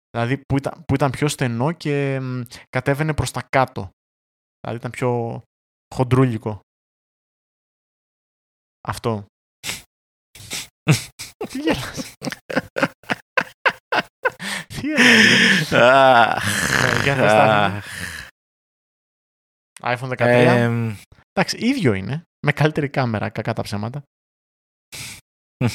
[0.10, 3.90] Δηλαδή που ήταν, που ήταν πιο στενό και μ, κατέβαινε προς τα κάτω.
[4.60, 5.42] Δηλαδή ήταν πιο
[5.96, 6.60] χοντρούλικο.
[8.88, 9.26] Αυτό.
[11.50, 12.14] Τι γέλας.
[14.68, 14.81] Τι Για
[19.82, 20.94] iPhone 13.
[21.34, 22.24] Εντάξει, ίδιο είναι.
[22.46, 24.04] Με καλύτερη κάμερα, κακά τα ψέματα.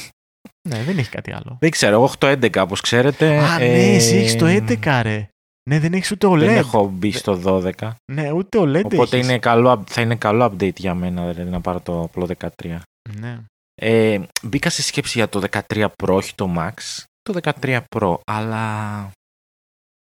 [0.69, 1.57] ναι, δεν έχει κάτι άλλο.
[1.59, 3.37] Δεν ξέρω, εγώ έχω το 11 όπως ξέρετε.
[3.37, 5.29] Α, ναι, εσύ έχεις το 11 ρε.
[5.69, 6.37] Ναι, δεν έχεις ούτε OLED.
[6.37, 7.91] Δεν έχω μπει στο 12.
[8.11, 11.79] Ναι, ούτε OLED Οπότε είναι καλό, θα είναι καλό update για μένα, δηλαδή να πάρω
[11.79, 12.77] το απλό 13.
[13.19, 13.39] Ναι.
[13.81, 17.03] Ε, μπήκα σε σκέψη για το 13 Pro, όχι το Max.
[17.27, 19.01] Το 13 Pro, αλλά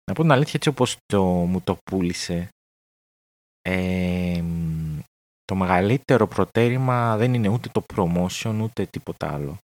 [0.04, 2.48] να πω την αλήθεια έτσι όπως το, μου το πούλησε.
[3.62, 4.42] Ε,
[5.44, 9.58] το μεγαλύτερο προτέρημα δεν είναι ούτε το promotion ούτε τίποτα άλλο.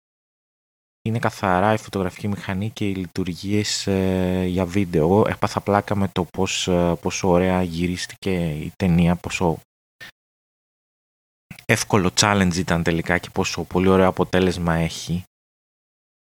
[1.09, 5.03] είναι καθαρά η φωτογραφική μηχανή και οι λειτουργίες ε, για βίντεο.
[5.03, 9.59] Εγώ έπαθα πλάκα με το πώς, ε, πόσο ωραία γυρίστηκε η ταινία, πόσο
[11.65, 15.25] εύκολο challenge ήταν τελικά και πόσο πολύ ωραίο αποτέλεσμα έχει.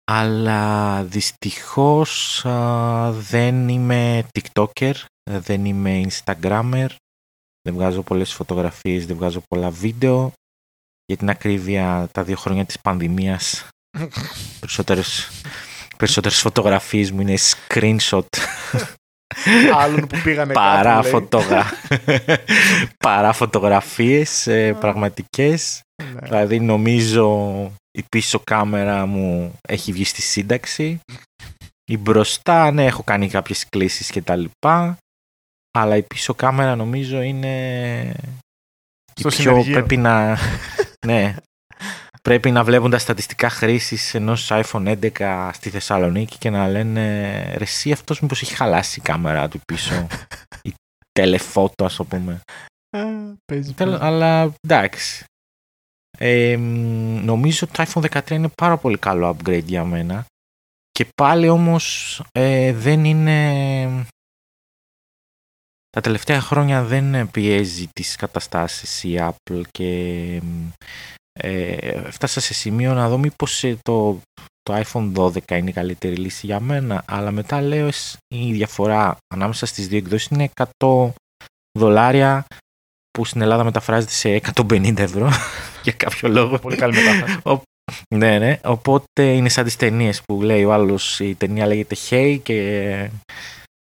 [0.05, 2.43] Αλλά δυστυχώς
[3.11, 4.93] δεν είμαι TikToker,
[5.31, 6.87] δεν είμαι Instagrammer,
[7.63, 10.33] δεν βγάζω πολλές φωτογραφίες, δεν βγάζω πολλά βίντεο.
[11.07, 13.69] Για την ακρίβεια τα δύο χρόνια της πανδημίας
[14.61, 15.31] περισσότερες,
[15.97, 18.27] περισσότερες φωτογραφίες μου είναι screenshot
[19.75, 21.65] άλλων που πήγανε παρά, φωτογρα...
[23.05, 26.21] παρά φωτογραφίες ε, πραγματικές ναι.
[26.23, 31.01] δηλαδή νομίζω η πίσω κάμερα μου έχει βγει στη σύνταξη.
[31.85, 34.99] Η μπροστά ναι έχω κάνει κάποιες κλήσεις και τα λοιπά.
[35.79, 38.15] Αλλά η πίσω κάμερα νομίζω είναι
[39.15, 40.39] Στο η πιο πρέπει να
[41.07, 41.37] ναι
[42.23, 47.65] πρέπει να βλέπουν τα στατιστικά χρήσης ενός iPhone 11 στη Θεσσαλονίκη και να λένε ρε
[47.65, 50.07] εσύ αυτός μήπως έχει χαλάσει η κάμερα του πίσω
[50.63, 50.75] η
[51.13, 52.41] τελεφώτο ας το πούμε
[53.99, 55.25] αλλά εντάξει
[56.19, 56.57] ε,
[57.23, 60.25] νομίζω ότι το iPhone 13 είναι πάρα πολύ καλό upgrade για μένα.
[60.91, 64.07] Και πάλι όμως ε, δεν είναι
[65.91, 70.41] τα τελευταία χρόνια δεν πιέζει τις καταστάσεις η Apple και
[71.33, 71.73] ε,
[72.07, 74.21] έφτασα σε σημείο να δω μήπως ε, το,
[74.63, 77.05] το iPhone 12 είναι η καλύτερη λύση για μένα.
[77.07, 77.89] Αλλά μετά λέω
[78.35, 81.11] η διαφορά ανάμεσα στις δύο εκδόσεις είναι 100
[81.79, 82.47] δολάρια
[83.19, 85.31] που στην Ελλάδα μεταφράζεται σε 150 ευρώ
[85.85, 86.59] για κάποιο λόγο.
[86.59, 87.63] Πολύ καλή μετάφραση.
[88.15, 88.59] ναι, ναι.
[88.65, 93.11] Οπότε είναι σαν τις ταινίες που λέει ο άλλος η ταινία λέγεται Hey και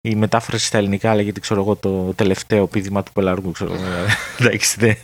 [0.01, 3.51] η μετάφραση στα ελληνικά λέγεται ξέρω εγώ, το τελευταίο πίδημα του πελαργού.
[3.51, 3.73] Ξέρω,
[4.41, 4.97] εντάξει, δεν.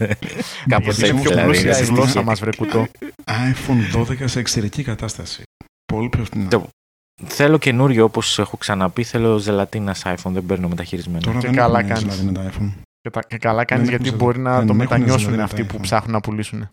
[0.69, 1.11] Κάπως έτσι.
[1.11, 2.87] Είναι πιο πλούσια η γλώσσα μας, βρε κουτό.
[3.27, 5.43] iPhone 12 σε εξαιρετική κατάσταση.
[5.93, 6.67] Πολύ πιο φθηνά.
[7.27, 9.03] Θέλω καινούριο όπως έχω ξαναπεί.
[9.03, 10.31] Θέλω ζελατίνας iPhone.
[10.31, 11.21] Δεν παίρνω μεταχειρισμένο.
[11.21, 12.23] Τώρα και δεν καλά κάνεις.
[13.27, 16.69] Και, καλά κάνεις γιατί μπορεί να το μετανιώσουν αυτοί που ψάχνουν να πουλήσουν.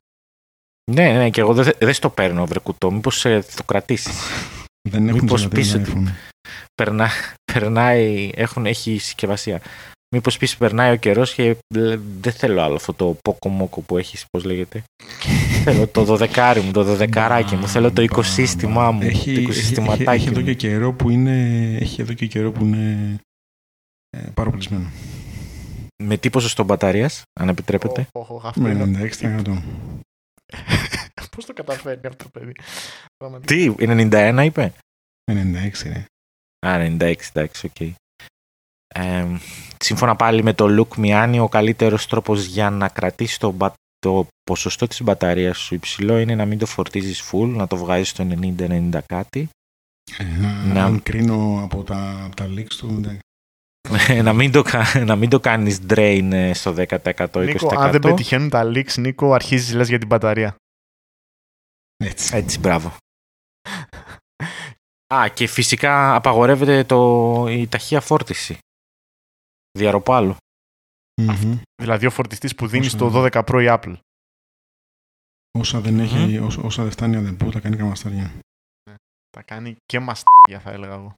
[0.92, 2.92] Ναι, ναι, και εγώ δεν δε στο παίρνω, βρε κουτό.
[2.92, 4.14] Μήπως ε, το κρατήσεις;
[4.90, 6.04] Δεν έχουν Μήπως πεις ότι
[6.76, 7.10] περνά,
[7.54, 9.62] περνάει, έχουν, έχει συσκευασία.
[10.16, 11.56] Μήπως πεις περνάει ο καιρός και
[12.22, 14.84] δεν θέλω άλλο αυτό το πόκο που έχεις, πώς λέγεται.
[15.64, 20.12] θέλω το δωδεκάρι μου, το δωδεκαράκι μου, θέλω το οικοσύστημά μου, έχει, το οικοσυστηματάκι έχει,
[20.12, 23.16] έχει, εδώ και καιρό που είναι, έχει εδώ και καιρό που είναι
[24.10, 24.92] ε, παροπλισμένο.
[26.04, 28.08] Με τι ποσοστό μπαταρίας, αν επιτρέπετε;
[28.56, 29.62] Με 96%.
[31.36, 32.54] Πώς το καταφέρει αυτό το παιδί.
[33.46, 34.74] Τι, 91 είπε;
[35.32, 36.06] 96 είναι.
[36.68, 37.76] Α, 96, εντάξει, οκ.
[37.80, 37.92] Okay.
[38.96, 39.26] Ε,
[39.78, 44.88] σύμφωνα πάλι με το Look Miani, ο καλύτερος τρόπος για να κρατήσει το, το ποσοστό
[44.88, 48.28] της μπαταρίας σου υψηλό είναι να μην το φορτίζεις full, να το βγάζεις στο
[48.58, 49.50] 90-90 κάτι.
[50.18, 50.24] Ε,
[50.74, 50.84] να...
[50.84, 53.02] Αν κρίνω από τα, από τα leaks του,
[54.24, 54.64] να, μην το,
[55.10, 57.46] να μην το κάνεις drain ε, στο 10% 20%.
[57.46, 60.56] Νίκο, αν δεν πετυχαίνουν τα leaks, Νίκο, αρχίζεις λες για την μπαταρία.
[61.98, 62.36] Έτσι.
[62.36, 62.98] Έτσι, μπράβο.
[65.14, 68.58] Α, και φυσικά απαγορεύεται το, η ταχεία φόρτιση.
[69.72, 70.36] Διαρροπάλου.
[71.22, 71.62] Mm-hmm.
[71.82, 73.96] Δηλαδή ο φορτιστής που δίνει στο 12 Pro η Apple.
[75.52, 78.34] Όσα δεν, έχει, όσα, όσα δεν φτάνει αδελπού, τα κάνει καμαστάρια.
[78.90, 78.96] Ναι.
[79.30, 81.14] Τα κάνει και μαστάρια θα έλεγα εγώ.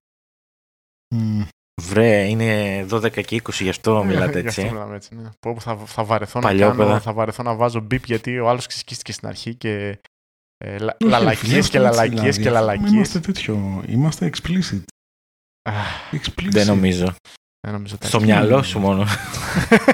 [1.16, 1.48] Mm.
[1.82, 4.62] Βρε, είναι 12 και 20, γι' αυτό μιλάτε έτσι.
[4.62, 5.30] γι' αυτό μιλάμε έτσι, ναι.
[5.40, 9.12] Πω, θα, θα, βαρεθώ να κάνω, θα βαρεθώ να βάζω μπιπ γιατί ο άλλος ξεσκίστηκε
[9.12, 10.00] στην αρχή και
[10.58, 12.92] ε, λαλακίες και λαλακίες δηλαδή, και λαλακίες.
[12.92, 14.84] Είμαστε τέτοιο, είμαστε explicit.
[16.12, 16.50] explicit.
[16.50, 17.14] Δεν νομίζω.
[17.68, 19.06] Δεν νομίζω στο μυαλό σου μόνο.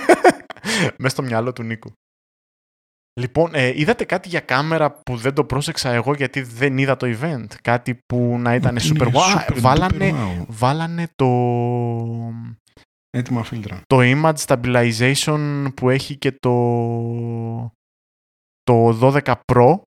[1.00, 1.92] Μέσα στο μυαλό του Νίκου.
[3.18, 7.18] Λοιπόν, ε, είδατε κάτι για κάμερα που δεν το πρόσεξα εγώ γιατί δεν είδα το
[7.20, 9.48] event; Κάτι που να ήταν super wow.
[9.60, 10.14] Βάλανε,
[10.48, 11.28] βάλανε το...
[13.10, 13.82] Έτοιμα φίλτρα.
[13.86, 16.52] Το image stabilization που έχει και το...
[18.64, 19.80] Το 12 Pro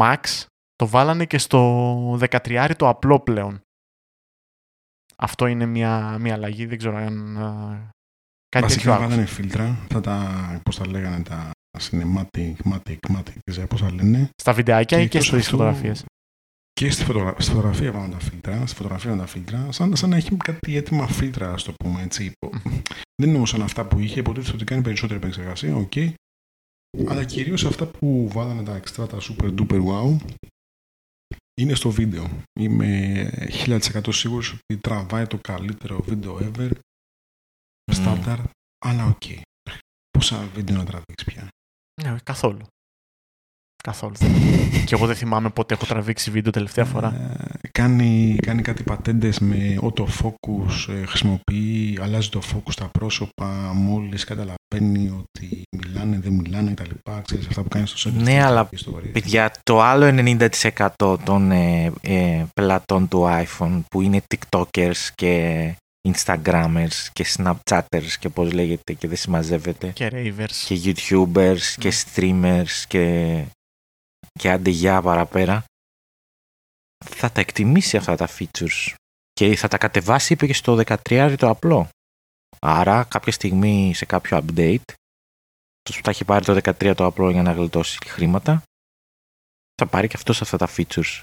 [0.00, 3.60] Max το βάλανε και στο 13 το απλό πλέον.
[5.16, 7.34] Αυτό είναι μια, μια αλλαγή, δεν ξέρω αν
[8.48, 13.50] κάτι Βασικά τέτοιο βάλανε φίλτρα, θα τα, πώς τα λέγανε, τα cinematic, matic, matic, δεν
[13.50, 14.30] ξέρω πώς τα λένε.
[14.42, 16.04] Στα βιντεάκια ή και στις φωτογραφίες.
[16.72, 17.34] Και στη, φωτογρα...
[17.38, 21.06] στη φωτογραφία βάλανε τα φίλτρα, στη φωτογραφία τα φίλτρα, σαν, σαν να έχει κάτι έτοιμα
[21.06, 22.32] φίλτρα, ας το πούμε έτσι.
[23.14, 25.92] δεν είναι όμως σαν αυτά που είχε, υποτίθεται ότι κάνει περισσότερη επεξεργασία, OK.
[25.94, 26.12] Okay.
[27.08, 30.16] Αλλά κυρίως αυτά που βάλανε τα extra, τα super duper wow,
[31.60, 32.30] είναι στο βίντεο.
[32.60, 33.30] Είμαι
[33.66, 36.70] 1000% σίγουρος ότι τραβάει το καλύτερο βίντεο ever,
[37.92, 38.38] στάνταρ,
[38.84, 39.16] αλλά OK.
[39.24, 39.40] Okay.
[40.10, 41.48] Πόσα βίντεο να τραβήξεις πια.
[42.02, 42.66] Ναι, καθόλου.
[43.82, 44.14] Καθόλου.
[44.86, 47.14] και εγώ δεν θυμάμαι πότε έχω τραβήξει βίντεο τελευταία φορά.
[47.62, 54.24] Ε, κάνει, κάνει κάτι πατέντες με autofocus, ε, χρησιμοποιεί, αλλάζει το focus στα πρόσωπα μόλις
[54.24, 57.10] καταλαβαίνει ότι μιλάνε, δεν μιλάνε κτλ.
[57.22, 58.22] Ξέρεις αυτά που κάνει στο σέντρο.
[58.22, 58.68] Ναι, αλλά
[59.12, 60.36] παιδιά, το άλλο
[60.98, 65.74] 90% των ε, ε, πελατών του iPhone που είναι TikTokers και
[66.08, 69.90] Instagrammers και Snapchatters και πώς λέγεται και δεν συμμαζεύεται.
[69.90, 70.52] Και Ravers.
[70.66, 71.94] Και YouTubers και ναι.
[72.04, 73.46] Streamers και,
[74.32, 75.64] και αντεγιά παραπέρα
[77.04, 78.94] θα τα εκτιμήσει αυτά τα features
[79.32, 81.88] και θα τα κατεβάσει, είπε και στο 13 το απλό.
[82.58, 84.92] Άρα κάποια στιγμή σε κάποιο update,
[85.82, 88.62] που θα έχει πάρει το 13 το απλό για να γλιτώσει χρήματα,
[89.74, 91.20] θα πάρει και αυτός αυτά τα features.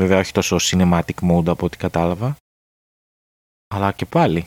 [0.00, 2.36] Βέβαια όχι τόσο cinematic mode από ό,τι κατάλαβα,
[3.74, 4.46] αλλά και πάλι.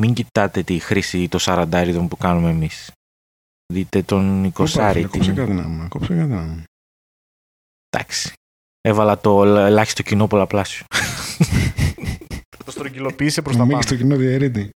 [0.00, 2.92] Μην κοιτάτε τη χρήση των 40 που κάνουμε εμείς.
[3.72, 6.64] Δείτε τον 20 Κόψε κάτι να κόψε κάτι να
[7.88, 8.32] Εντάξει
[8.86, 10.86] έβαλα το ελάχιστο κοινό πολλαπλάσιο.
[12.64, 13.82] το στρογγυλοποίησε προς τα πάνω.
[13.82, 14.70] στο κοινό διαιρέτη.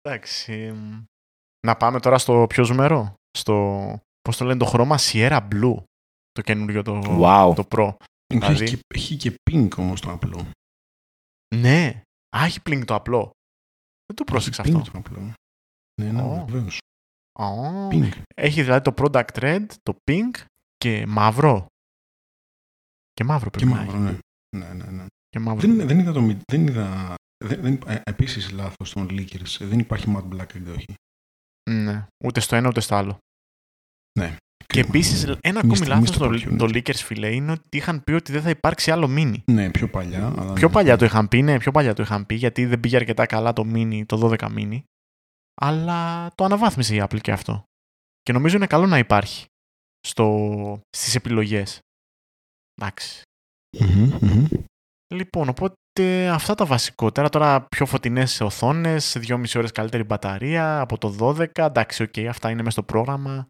[0.00, 0.74] Εντάξει.
[1.66, 3.14] Να πάμε τώρα στο πιο ζουμερό.
[3.38, 5.76] Στο, πώς το λένε, το χρώμα Sierra Blue.
[6.32, 7.52] Το καινούριο, το, wow.
[7.54, 7.94] το Pro.
[8.38, 8.64] Δηλαδή...
[8.64, 10.50] Έχει, και, έχει και pink όμως το απλό.
[11.56, 12.02] Ναι.
[12.36, 13.30] Α, έχει pink το απλό.
[14.06, 14.78] Δεν το πρόσεξα αυτό.
[14.78, 15.32] Pink το απλό.
[16.02, 16.44] Ναι, ναι, oh.
[16.46, 16.78] βεβαίως.
[17.38, 17.88] Oh.
[17.88, 18.22] Pink.
[18.34, 20.44] Έχει δηλαδή το product red, το pink
[20.76, 21.66] και μαύρο.
[23.12, 24.18] Και μαύρο πρέπει και μαύρο, ναι.
[24.56, 25.06] ναι, ναι, ναι.
[25.28, 25.60] Και μαύρο.
[25.60, 26.20] Δεν, δεν είδα το
[26.52, 27.14] δεν είδα,
[27.44, 29.56] δεν, δεν, ε, επίσης λάθος των Leakers.
[29.60, 30.94] Δεν υπάρχει matte black εκδοχή.
[31.70, 33.18] Ναι, ούτε στο ένα ούτε στο άλλο.
[34.18, 34.36] Ναι.
[34.66, 38.42] Και επίσης, ένα ακόμη λάθος το, το Leakers, φιλέ, είναι ότι είχαν πει ότι δεν
[38.42, 39.36] θα υπάρξει άλλο mini.
[39.44, 40.34] Ναι, πιο παλιά.
[40.38, 40.74] Αλλά πιο ναι.
[40.74, 43.52] παλιά το είχαν πει, ναι, πιο παλιά το είχαν πει, γιατί δεν πήγε αρκετά καλά
[43.52, 44.82] το mini, το 12 mini.
[45.60, 47.64] Αλλά το αναβάθμισε η Apple και αυτό.
[48.22, 49.46] Και νομίζω είναι καλό να υπάρχει
[50.00, 51.78] στο, στις επιλογές.
[52.74, 53.22] Εντάξει.
[55.14, 57.28] Λοιπόν, οπότε αυτά τα βασικότερα.
[57.28, 61.46] Τώρα πιο φωτεινές οθόνες, 2,5 ώρες καλύτερη μπαταρία από το 12.
[61.54, 63.46] Εντάξει, OK, okay, αυτά είναι μέσα στο πρόγραμμα.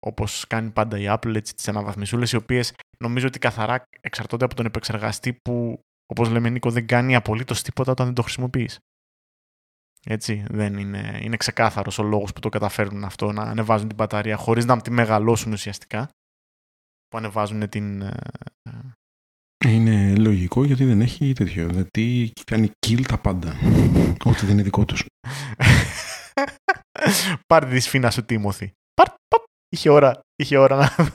[0.00, 4.54] Όπως κάνει πάντα η Apple, έτσι τις αναβαθμισούλες, οι οποίες νομίζω ότι καθαρά εξαρτώνται από
[4.54, 8.78] τον επεξεργαστή που, όπως λέμε Νίκο, δεν κάνει απολύτως τίποτα όταν δεν το χρησιμοποιείς.
[10.08, 14.36] Έτσι, δεν είναι, είναι ξεκάθαρος ο λόγος που το καταφέρνουν αυτό να ανεβάζουν την μπαταρία
[14.36, 16.08] χωρίς να τη μεγαλώσουν ουσιαστικά
[17.08, 18.02] που ανεβάζουν την...
[18.02, 18.14] Ε,
[18.62, 21.70] ε, είναι λογικό γιατί δεν έχει τέτοιο.
[21.72, 23.56] Γιατί κάνει kill τα πάντα.
[24.24, 25.06] Ό,τι δεν είναι δικό τους.
[27.46, 28.72] Πάρτε τη σφίνα σου, Τίμωθη.
[29.68, 31.06] Πάρ, Είχε ώρα, είχε ώρα να,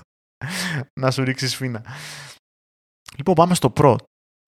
[0.99, 1.85] να σου ρίξει σφίνα.
[3.17, 3.95] Λοιπόν, πάμε στο Pro.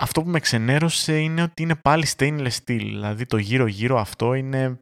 [0.04, 2.78] Αυτό που με ξενέρωσε είναι ότι είναι πάλι stainless steel.
[2.78, 4.80] Δηλαδή το γύρω-γύρω αυτό είναι...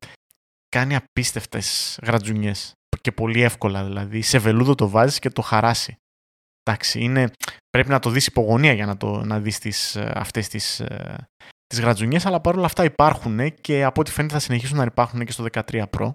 [0.69, 2.73] κάνει απίστευτες γρατζουνιές.
[3.01, 4.21] Και πολύ εύκολα δηλαδή.
[4.21, 5.95] Σε βελούδο το βάζεις και το χαράσει.
[6.63, 7.31] Εντάξει, είναι,
[7.69, 11.27] πρέπει να το δεις υπογωνία για να, το, να δεις τις, ε, αυτές τις, ε,
[11.67, 15.31] τις γρατζουνιές, αλλά παρόλα αυτά υπάρχουν και από ό,τι φαίνεται θα συνεχίσουν να υπάρχουν και
[15.31, 16.11] στο 13 Pro.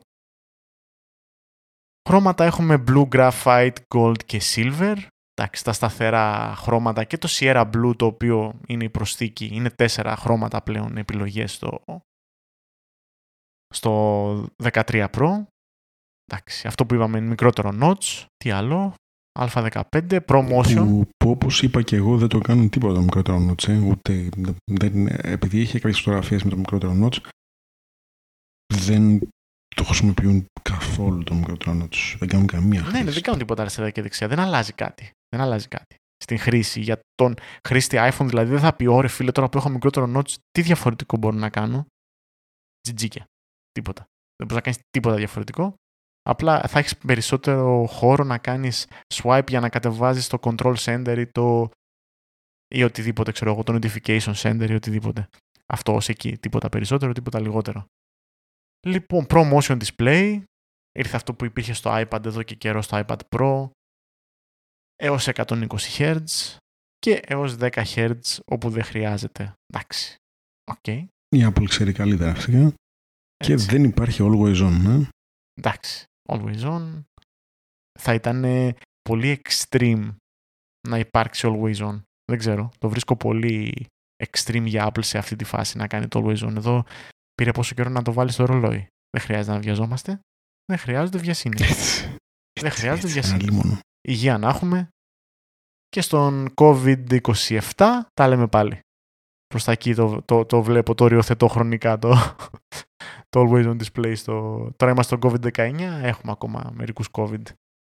[2.06, 4.96] Χρώματα έχουμε Blue, Graphite, Gold και Silver.
[5.34, 9.48] Εντάξει, τα σταθερά χρώματα και το Sierra Blue το οποίο είναι η προσθήκη.
[9.52, 11.80] Είναι τέσσερα χρώματα πλέον επιλογές στο,
[13.74, 14.32] στο
[14.62, 15.44] 13 Pro.
[16.24, 18.24] Εντάξει, αυτό που είπαμε είναι μικρότερο notch.
[18.36, 18.94] Τι άλλο;
[19.38, 19.82] Α15
[20.26, 20.74] promotion.
[20.74, 23.68] Που, που όπως είπα και εγώ δεν το κάνουν τίποτα το μικρότερο notch.
[23.68, 24.28] Ε, ούτε,
[24.64, 27.18] δεν, επειδή είχε κάποιες φωτογραφίες με το μικρότερο notch,
[28.74, 29.20] δεν
[29.76, 32.16] το χρησιμοποιούν καθόλου το μικρότερο notch.
[32.18, 32.96] Δεν κάνουν καμία χρήση.
[32.96, 34.28] Ναι, ναι, δεν κάνουν τίποτα αριστερά και δεξιά.
[34.28, 35.10] Δεν αλλάζει κάτι.
[35.28, 35.96] Δεν αλλάζει κάτι.
[36.16, 36.80] Στην χρήση.
[36.80, 37.34] Για τον
[37.68, 41.16] χρήστη iPhone δηλαδή δεν θα πει, ωρε φίλε, τώρα που έχω μικρότερο notch, τι διαφορετικό
[41.16, 41.86] μπορώ να κάνω;
[42.80, 43.24] Τζιτζίκια.
[43.72, 44.00] Τίποτα.
[44.36, 45.74] Δεν μπορείς να κάνεις τίποτα διαφορετικό.
[46.22, 51.26] Απλά θα έχεις περισσότερο χώρο να κάνεις swipe για να κατεβάζεις το control center ή,
[51.26, 51.68] το...
[52.74, 55.28] ή οτιδήποτε, ξέρω εγώ, το notification center ή οτιδήποτε.
[55.66, 56.38] Αυτό ως εκεί.
[56.38, 57.86] Τίποτα περισσότερο, τίποτα λιγότερο.
[58.86, 60.42] Λοιπόν, Pro Motion Display.
[60.98, 63.68] Ήρθε αυτό που υπήρχε στο iPad εδώ και καιρό στο iPad Pro.
[64.96, 65.66] Έως 120
[65.98, 66.56] Hz
[66.98, 69.52] και έως 10 Hz όπου δεν χρειάζεται.
[69.66, 70.16] Εντάξει.
[70.70, 70.76] OK.
[70.82, 71.04] Okay.
[71.36, 72.74] Η Apple ξέρει καλύτερα φυσικά.
[73.36, 75.08] Και δεν υπάρχει always on, ναι.
[75.54, 76.04] Εντάξει.
[76.28, 77.02] Always On.
[77.98, 78.44] Θα ήταν
[79.02, 80.14] πολύ extreme
[80.88, 82.00] να υπάρξει Always On.
[82.24, 82.70] Δεν ξέρω.
[82.78, 83.86] Το βρίσκω πολύ
[84.24, 86.56] extreme για Apple σε αυτή τη φάση να κάνει το Always On.
[86.56, 86.84] Εδώ
[87.36, 88.86] πήρε πόσο καιρό να το βάλει στο ρολόι.
[89.10, 90.20] Δεν χρειάζεται να βιαζόμαστε.
[90.64, 91.56] Δεν χρειάζεται βιασύνη.
[92.60, 93.78] Δεν χρειάζεται βιασύνη.
[94.08, 94.88] Υγεία να έχουμε.
[95.88, 97.60] Και στον COVID-27
[98.12, 98.80] τα λέμε πάλι.
[99.46, 102.14] Προς τα εκεί το, το, το βλέπω, το οριοθετώ χρονικά το,
[103.32, 104.16] το Always On Display.
[104.16, 104.68] Στο...
[104.76, 107.42] Τώρα είμαστε στο COVID-19, έχουμε ακόμα μερικούς COVID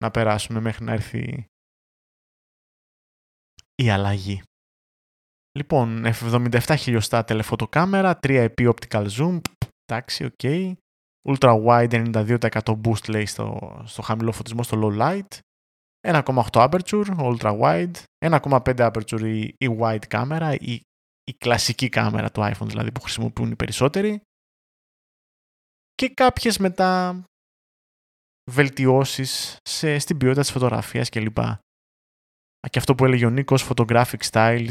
[0.05, 1.47] να περάσουμε μέχρι να έρθει
[3.75, 4.43] η αλλαγή.
[5.59, 9.41] Λοιπόν, F77 χιλιοστά τηλεφωτοκάμερα, 3 επί optical zoom,
[9.85, 10.33] εντάξει, OK.
[10.43, 10.73] Okay.
[11.29, 15.39] Ultra wide 92% boost λέει στο, στο χαμηλό φωτισμό, στο low light.
[16.09, 17.91] 1,8 aperture, ultra wide.
[18.25, 20.81] 1,5 aperture η, η wide κάμερα, η,
[21.25, 24.21] η κλασική κάμερα του iPhone δηλαδή που χρησιμοποιούν οι περισσότεροι.
[25.95, 27.23] Και κάποιες μετά
[28.51, 31.39] βελτιώσεις σε, στην ποιότητα της φωτογραφίας κλπ
[32.71, 34.69] και αυτό που έλεγε ο Νίκος, photographic styles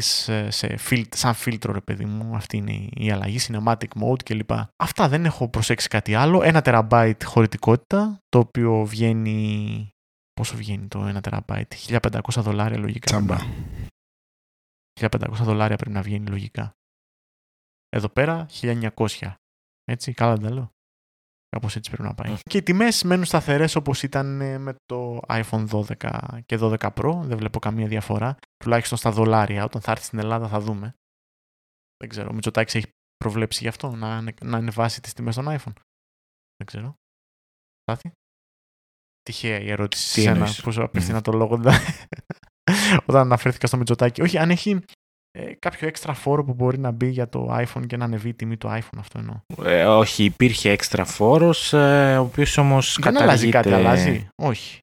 [0.48, 0.76] σε
[1.10, 4.50] σαν φίλτρο ρε παιδί μου, αυτή είναι η αλλαγή, cinematic mode κλπ.
[4.76, 6.42] Αυτά δεν έχω προσέξει κάτι άλλο.
[6.42, 9.88] Ένα τεραμπάιτ χωρητικότητα, το οποίο βγαίνει...
[10.32, 13.06] Πόσο βγαίνει το ένα τεραμπάιτ, 1500 δολάρια λογικά.
[13.06, 13.38] Τσάμπα.
[15.00, 16.72] 1500 δολάρια πρέπει να βγαίνει λογικά.
[17.88, 18.88] Εδώ πέρα 1900.
[19.84, 20.70] Έτσι, καλά δεν λέω.
[21.48, 22.36] Κάπως έτσι πρέπει να πάει.
[22.42, 25.84] Και οι τιμές μένουν σταθερές όπως ήταν ε, με το iPhone 12
[26.46, 27.20] και 12 Pro.
[27.22, 28.36] Δεν βλέπω καμία διαφορά.
[28.56, 29.64] Τουλάχιστον στα δολάρια.
[29.64, 30.94] Όταν θα έρθει στην Ελλάδα θα δούμε.
[31.96, 32.28] Δεν ξέρω.
[32.30, 32.86] Ο Μητσοτάκης έχει
[33.16, 35.72] προβλέψει γι' αυτό να, να ανεβάσει τις τιμές των iPhone.
[36.56, 36.94] Δεν ξέρω.
[37.82, 38.12] Στάθη;
[39.22, 41.54] Τυχαία η ερώτηση σε ένα που απευθύνα το λόγο
[43.08, 44.22] όταν αναφέρθηκα στο Μητσοτάκη.
[44.22, 44.84] Όχι, αν έχει
[45.38, 48.34] ε, κάποιο έξτρα φόρο που μπορεί να μπει για το iPhone και να ανεβεί η
[48.34, 49.40] τιμή του iPhone, αυτό εννοώ.
[49.64, 54.28] Ε, όχι, υπήρχε έξτρα φόρος, ε, ο οποίος όμως Δεν αλλάζει κάτι, αλλάζει.
[54.42, 54.78] Όχι.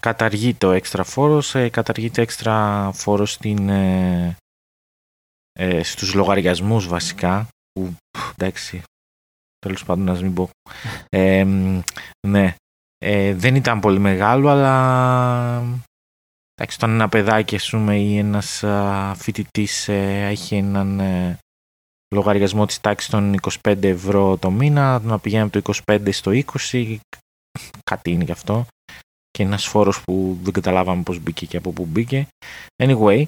[0.00, 4.36] Καταργεί το έξτρα φόρος, ε, καταργείται έξτρα φόρος στην, ε,
[5.52, 7.94] ε, στους λογαριασμούς βασικά, που
[8.36, 8.82] εντάξει,
[9.58, 10.50] τέλος πάντων να μην πω.
[11.08, 11.44] Ε,
[12.26, 12.54] ναι,
[12.98, 15.62] ε, δεν ήταν πολύ μεγάλο, αλλά
[16.60, 18.64] Εντάξει, όταν ένα παιδάκι ας πούμε, ή ένας
[19.16, 21.38] φοιτητής ε, έχει έναν ε,
[22.14, 26.30] λογαριασμό της τάξης των 25 ευρώ το μήνα, να πηγαίνει από το 25 στο
[26.70, 26.96] 20,
[27.84, 28.66] κάτι είναι γι' αυτό.
[29.30, 32.28] Και ένας φόρος που δεν καταλάβαμε πώς μπήκε και από πού μπήκε.
[32.82, 33.24] Anyway,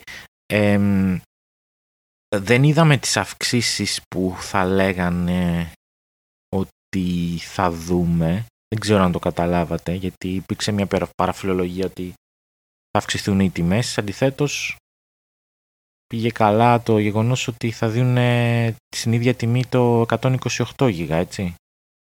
[2.36, 5.72] δεν είδαμε τις αυξήσεις που θα λέγανε
[6.48, 8.46] ότι θα δούμε.
[8.68, 12.14] Δεν ξέρω αν το καταλάβατε, γιατί υπήρξε μια παραφιλολογία ότι
[12.90, 13.98] θα αυξηθούν οι τιμές.
[13.98, 14.76] Αντιθέτως,
[16.06, 18.16] πήγε καλά το γεγονός ότι θα δίνουν
[18.88, 20.06] στην ίδια τιμή το
[20.76, 21.54] 128 giga, έτσι.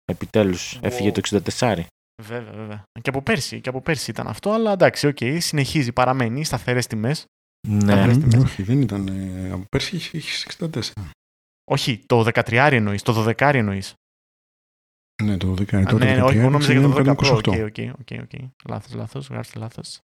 [0.05, 1.21] Επιτέλους, έφυγε το
[1.57, 1.86] 64.
[2.21, 2.84] Βέβαια, βέβαια.
[3.01, 6.88] Και από πέρσι, και από πέρσι ήταν αυτό, αλλά εντάξει, OK, okay, συνεχίζει, παραμένει σταθερές
[6.88, 7.26] τιμές.
[7.67, 8.43] Ναι, τιμές.
[8.43, 9.07] όχι, δεν ήταν.
[9.07, 10.19] Ε, από πέρσι είχε
[10.59, 10.82] 64.
[11.71, 13.93] Όχι, το 13 εννοείς, το 12 εννοείς.
[15.23, 17.38] Ναι, το 12 το ναι, όχι, εγώ νόμιζα για το 12 Pro.
[17.38, 18.32] Οκ, οκ, οκ.
[18.69, 19.99] Λάθος, λάθος, γράψτε λάθος.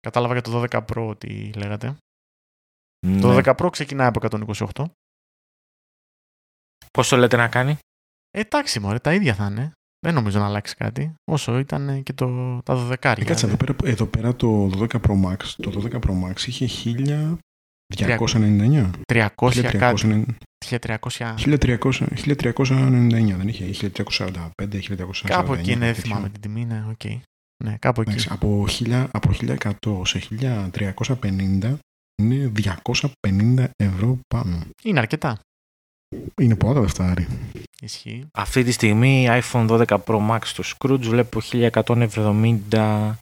[0.00, 1.96] Κατάλαβα για το 12 Pro τι λέγατε.
[3.06, 3.20] Ναι.
[3.20, 4.44] Το 12 Pro ξεκινάει από
[4.74, 4.84] 128.
[6.90, 7.78] Πόσο λέτε να κάνει;
[8.30, 9.72] Ε, εντάξει μωρέ, τα ίδια θα είναι.
[10.06, 11.14] Δεν νομίζω να αλλάξει κάτι.
[11.30, 15.24] Όσο ήταν και το, τα 12 ε, Κάτσε, εδώ πέρα, εδώ πέρα το 12 Pro
[15.24, 16.66] Max, το 12 Pro Max είχε
[17.94, 18.90] 1299.
[19.12, 19.28] 300
[19.78, 20.26] κάτι.
[22.16, 25.10] 1399 δεν είχε, 1345, 1349.
[25.24, 27.00] Κάπου εκεί είναι, θυμάμαι την τιμή, ναι, OK.
[27.04, 27.18] Okay.
[27.64, 28.28] Ναι, κάπου εκεί.
[28.28, 31.76] από, 1000, από 1100 σε 1350
[32.22, 32.52] είναι
[33.20, 34.66] 250 ευρώ πάνω.
[34.82, 35.40] Είναι αρκετά.
[36.40, 37.26] Είναι πολλά λεφτάρι.
[37.80, 38.26] Ισχύει.
[38.32, 43.14] Αυτή τη στιγμή iPhone 12 Pro Max στο Scrooge βλέπω 1170.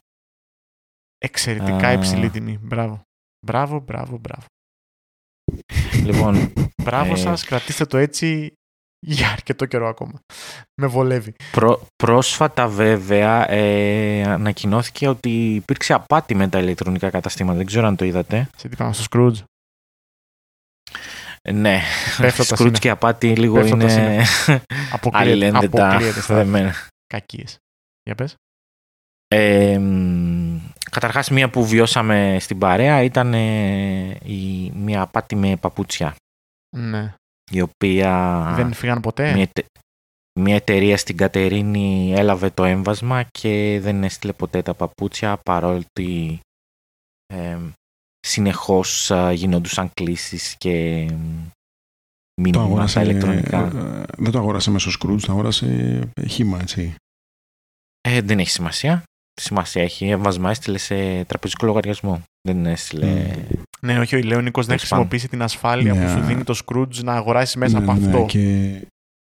[1.17, 2.59] Εξαιρετικά υψηλή τιμή.
[2.61, 3.01] Μπράβο.
[3.45, 4.45] Μπράβο, μπράβο, μπράβο.
[6.03, 7.15] Λοιπόν, μπράβο ε...
[7.15, 8.53] σας, κρατήστε το έτσι
[8.99, 10.19] για αρκετό καιρό ακόμα.
[10.81, 11.35] Με βολεύει.
[11.95, 17.57] πρόσφατα βέβαια ε, ανακοινώθηκε ότι υπήρξε απάτη με τα ηλεκτρονικά καταστήματα.
[17.57, 18.49] Δεν ξέρω αν το είδατε.
[18.55, 19.43] Σε τι πάμε στο Scrooge;
[21.41, 21.81] Ε, ναι,
[22.17, 24.23] Scrooge και απάτη λίγο είναι
[25.11, 26.73] αλληλένδετα δεμένα.
[27.07, 27.57] Κακίες.
[28.03, 28.35] Για πες.
[29.27, 29.81] Ε,
[30.91, 36.15] καταρχάς μία που βιώσαμε στην παρέα ήταν ε, η, μία απάτη με παπούτσια.
[36.77, 37.13] Ναι
[37.51, 38.43] η οποία...
[38.55, 39.49] Δεν φύγαν ποτέ; Μια,
[40.39, 46.39] μια εταιρεία στην Κατερίνη έλαβε το έμβασμα και δεν έστειλε ποτέ τα παπούτσια παρότι
[47.25, 47.57] ε,
[48.19, 51.07] συνεχώς γινόντουσαν κλήσεις και
[52.41, 53.65] μήνυμα ηλεκτρονικά.
[53.65, 56.95] Ε, δεν το αγόρασε μέσω Scrooge, το αγόρασε χήμα, έτσι.
[58.01, 59.03] Ε, δεν έχει σημασία.
[59.41, 60.07] Σημασία έχει.
[60.07, 62.23] Έμβασμα έστειλε σε τραπεζικό λογαριασμό.
[62.41, 63.35] Δεν έστειλε...
[63.49, 63.61] Mm.
[63.81, 66.25] Ναι, όχι, ο Ηλέονικος δεν χρησιμοποιήσει την ασφάλεια που σου ναι.
[66.25, 68.25] δίνει το Scrooge να αγοράσει μέσα ναι, από ναι, αυτό.
[68.25, 68.81] Και...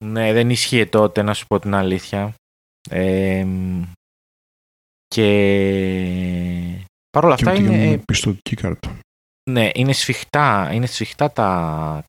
[0.06, 2.34] Ναι, δεν ισχύει τότε, να σου πω την αλήθεια.
[2.90, 3.48] Ε,
[5.08, 5.28] και
[7.10, 7.98] παρ' όλα αυτά είναι...
[7.98, 9.00] Πιστοτική κάρτα.
[9.50, 12.06] Ναι, είναι σφιχτά, είναι σφιχτά τα,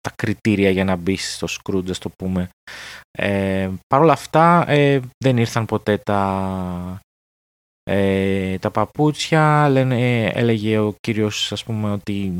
[0.00, 2.48] τα κριτήρια για να μπει στο Scrooge, ας το πούμε.
[3.10, 7.00] Ε, Παρ' όλα αυτά ε, δεν ήρθαν ποτέ τα,
[7.92, 12.32] Ε, τα παπούτσια, λένε, έλεγε ο κύριος ας πούμε ότι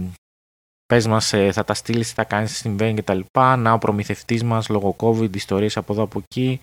[0.87, 3.57] πες μας ε, θα τα στείλεις, θα κάνεις, συμβαίνει και τα λοιπά.
[3.57, 6.61] Να ο προμηθευτής μας λόγω COVID, ιστορίες από εδώ από εκεί.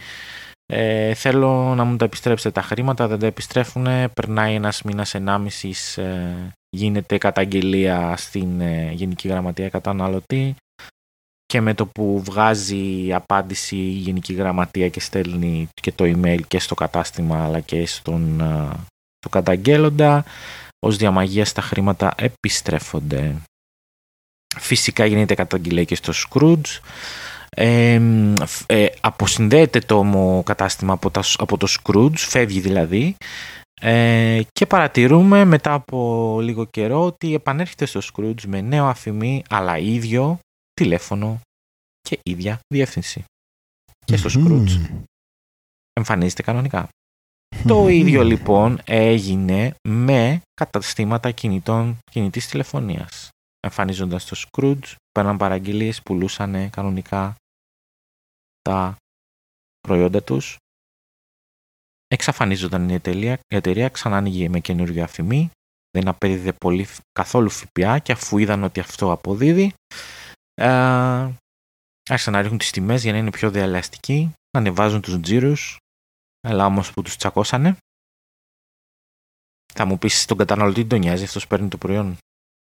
[0.66, 3.88] Ε, θέλω να μου τα επιστρέψετε τα χρήματα, δεν τα επιστρέφουν.
[4.14, 10.56] Περνάει ένας μήνας, ενάμισης, ε, γίνεται καταγγελία στην ε, Γενική Γραμματεία Καταναλωτή
[11.48, 16.60] και με το που βγάζει απάντηση η Γενική Γραμματεία και στέλνει και το email και
[16.60, 18.38] στο κατάστημα αλλά και στον
[19.20, 20.26] το καταγγέλλοντα
[20.80, 23.36] ως διαμαγεία τα χρήματα επιστρέφονται.
[24.58, 26.80] Φυσικά γίνεται καταγγελία και στο Scrooge.
[27.50, 28.02] Ε,
[28.66, 33.16] ε, αποσυνδέεται το κατάστημα από, τα, από το Scrooge, φεύγει δηλαδή
[33.82, 39.78] ε, και παρατηρούμε μετά από λίγο καιρό ότι επανέρχεται στο Scrooge με νέο αφημί αλλά
[39.78, 40.40] ίδιο
[40.78, 41.40] τηλέφωνο
[42.02, 43.24] και ίδια διεύθυνση.
[44.06, 45.04] Και στο Scrooge
[45.94, 46.90] εμφανίζεται κανονικά.
[47.68, 53.30] Το ίδιο λοιπόν έγινε με καταστήματα κινητών κινητής τηλεφωνίας.
[53.60, 57.36] Εμφανίζοντας το Scrooge, παίρναν παραγγελίες, πουλούσαν κανονικά
[58.62, 58.96] τα
[59.80, 60.58] προϊόντα τους.
[62.08, 65.50] Εξαφανίζονταν η εταιρεία, η εταιρεία ξανά άνοιγε με καινούργια αφημί,
[65.98, 70.27] δεν απέδιδε πολύ καθόλου ΦΠΑ και αφού είδαν ότι αυτό αποδίδει, ε,
[72.10, 75.78] άρχισαν να ρίχνουν τις τιμές για να είναι πιο διαλαστικοί, να ανεβάζουν τους τζίρους,
[76.48, 77.78] αλλά όμως που τους τσακώσανε.
[79.74, 82.18] Θα μου πεις τον καταναλωτή τον νοιάζει, αυτός παίρνει το προϊόν.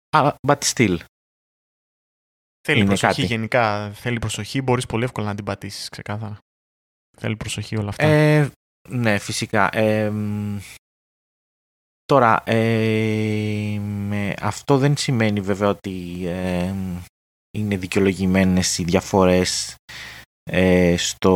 [0.10, 0.98] Ah, but still.
[2.62, 3.92] Θέλει προσοχή γενικά.
[3.94, 4.62] Θέλει προσοχή.
[4.62, 6.38] Μπορείς πολύ εύκολα να την πατήσεις ξεκάθαρα.
[7.18, 8.06] Θέλει προσοχή όλα αυτά.
[8.06, 8.52] Ε,
[8.90, 9.70] ναι, φυσικά.
[9.78, 10.14] Ε,
[12.06, 16.74] τώρα, ε, με, αυτό δεν σημαίνει βέβαια ότι ε,
[17.52, 19.76] είναι δικαιολογημένες οι διαφορές
[20.44, 21.34] ε, στο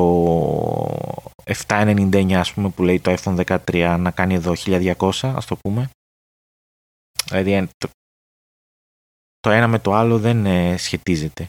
[1.67, 5.89] 799 ας πούμε που λέει το iPhone 13 να κάνει εδώ 1200 ας το πούμε.
[7.25, 7.89] Δηλαδή το,
[9.39, 11.47] το ένα με το άλλο δεν ε, σχετίζεται.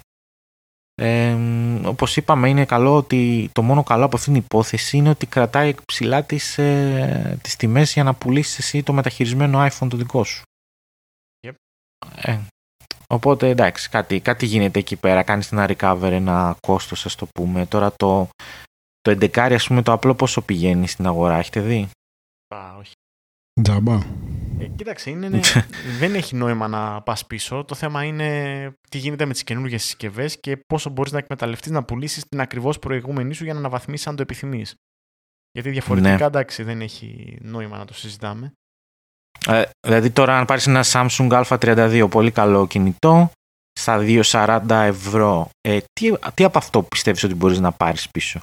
[0.94, 1.36] Ε,
[1.84, 5.74] όπως είπαμε είναι καλό ότι το μόνο καλό από αυτήν την υπόθεση είναι ότι κρατάει
[5.86, 10.42] ψηλά τις, ε, τις τιμές για να πουλήσεις εσύ το μεταχειρισμένο iPhone το δικό σου.
[11.46, 11.52] Yep.
[12.16, 12.40] Ε,
[13.06, 17.66] οπότε εντάξει κάτι, κάτι γίνεται εκεί πέρα, κάνεις ένα recover ένα κόστος ας το πούμε.
[17.66, 18.28] Τώρα το,
[19.00, 21.88] το 11 ας πούμε το απλό πόσο πηγαίνει στην αγορά, έχετε δει;
[22.54, 22.92] Α, όχι.
[23.62, 23.94] Τζάμπα.
[24.58, 25.40] Ε, κοίταξε, είναι,
[26.00, 27.64] δεν έχει νόημα να πας πίσω.
[27.64, 31.84] Το θέμα είναι τι γίνεται με τις καινούργιες συσκευές και πόσο μπορείς να εκμεταλλευτείς να
[31.84, 34.74] πουλήσεις την ακριβώς προηγούμενη σου για να αναβαθμίσεις αν το επιθυμείς.
[35.52, 36.24] Γιατί διαφορετικά, ναι.
[36.24, 38.52] εντάξει, δεν έχει νόημα να το συζητάμε.
[39.46, 43.30] Ε, δηλαδή τώρα αν πάρεις ένα Samsung A32, πολύ καλό κινητό,
[43.80, 48.40] στα 2,40 ευρώ, ε, τι, τι από αυτό πιστεύεις ότι μπορείς να πάρεις πίσω;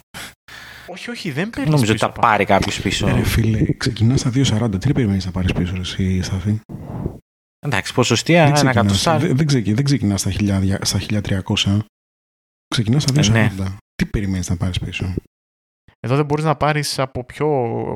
[0.88, 1.72] Όχι, όχι, δεν παίρνεις.
[1.72, 3.08] Νομίζω ότι θα πάρει κάποιος πίσω.
[3.08, 4.80] Ε, φίλε, ξεκινάς στα 2,40.
[4.80, 6.62] Τι περιμένεις να πάρεις πίσω, εσύ, Σταθή;
[7.66, 9.28] Εντάξει, ποσοστία, δεν ένα εκατοστάρι.
[9.28, 10.32] Δεν, δεν, δεν ξεκινάς στα,
[10.82, 11.80] στα 1300.
[12.68, 13.32] Ξεκινάς στα 2,40.
[13.32, 13.52] Ναι.
[13.96, 15.14] Τι περιμένεις να πάρεις πίσω;
[16.04, 17.48] Εδώ δεν μπορείς να πάρεις από πιο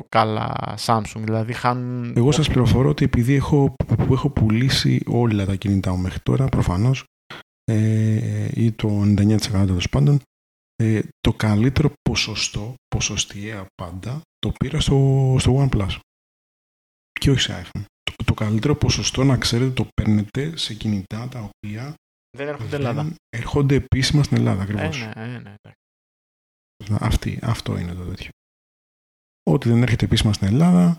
[0.10, 1.22] καλά Samsung.
[1.24, 2.14] Δηλαδή, χάνουν...
[2.18, 6.46] Εγώ σας πληροφορώ ότι επειδή έχω, που έχω πουλήσει όλα τα κινητά μου μέχρι τώρα,
[6.46, 7.04] προφανώς,
[7.64, 10.22] ε, ή το 99% τέλος πάντων,
[10.76, 15.98] ε, το καλύτερο ποσοστό, ποσοστιαία πάντα, το πήρα στο, στο OnePlus.
[17.20, 17.84] Και όχι σε iPhone.
[18.04, 21.94] Το, το καλύτερο ποσοστό, να ξέρετε, το παίρνετε σε κινητά τα οποία
[22.38, 23.14] δεν έρχονται Ελλάδα.
[23.30, 25.02] Έρχονται επίσημα στην Ελλάδα, ακριβώς.
[25.02, 25.56] Ε, ναι, ε, ναι,
[27.00, 28.30] Αυτή, αυτό είναι το τέτοιο.
[29.50, 30.98] Ό,τι δεν έρχεται επίσημα στην Ελλάδα,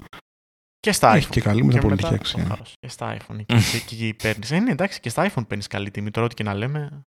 [0.87, 2.59] και στα έχει και καλή μεταπολιτική αξία.
[2.79, 3.45] Και στα iPhone.
[3.47, 4.51] και, εκεί παίρνεις.
[4.51, 6.11] Ε, ναι, εντάξει, και στα iPhone παίρνεις καλή τιμή.
[6.11, 7.03] Τώρα ό,τι και να λέμε,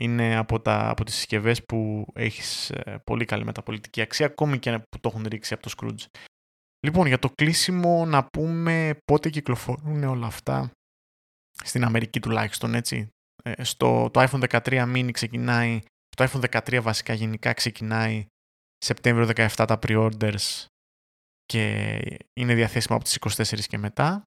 [0.00, 4.78] είναι από, τα, από τις συσκευές που έχεις ε, πολύ καλή μεταπολιτική αξία, ακόμη και
[4.78, 6.20] που το έχουν ρίξει από το Scrooge.
[6.86, 10.70] Λοιπόν, για το κλείσιμο να πούμε πότε κυκλοφορούν όλα αυτά
[11.64, 13.08] στην Αμερική τουλάχιστον, έτσι.
[13.42, 15.80] Ε, στο, το iPhone 13 mini ξεκινάει,
[16.16, 18.26] το iPhone 13 βασικά γενικά ξεκινάει
[18.78, 20.66] Σεπτέμβριο 17 τα pre-orders
[21.44, 21.98] και
[22.32, 23.18] είναι διαθέσιμο από τις
[23.52, 24.22] 24 και μετά.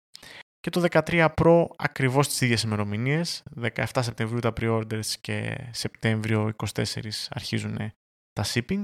[0.60, 3.42] Και το 13 Pro ακριβώς τις ίδιες ημερομηνίες.
[3.60, 6.82] 17 Σεπτεμβρίου τα pre-orders και Σεπτέμβριο 24
[7.30, 7.76] αρχίζουν
[8.32, 8.82] τα shipping.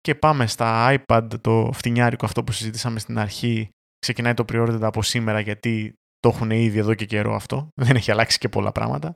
[0.00, 3.68] Και πάμε στα iPad, το φτηνιάρικο αυτό που συζητήσαμε στην αρχή.
[3.98, 7.68] Ξεκινάει το pre-order από σήμερα γιατί το έχουν ήδη εδώ και καιρό αυτό.
[7.82, 9.14] Δεν έχει αλλάξει και πολλά πράγματα.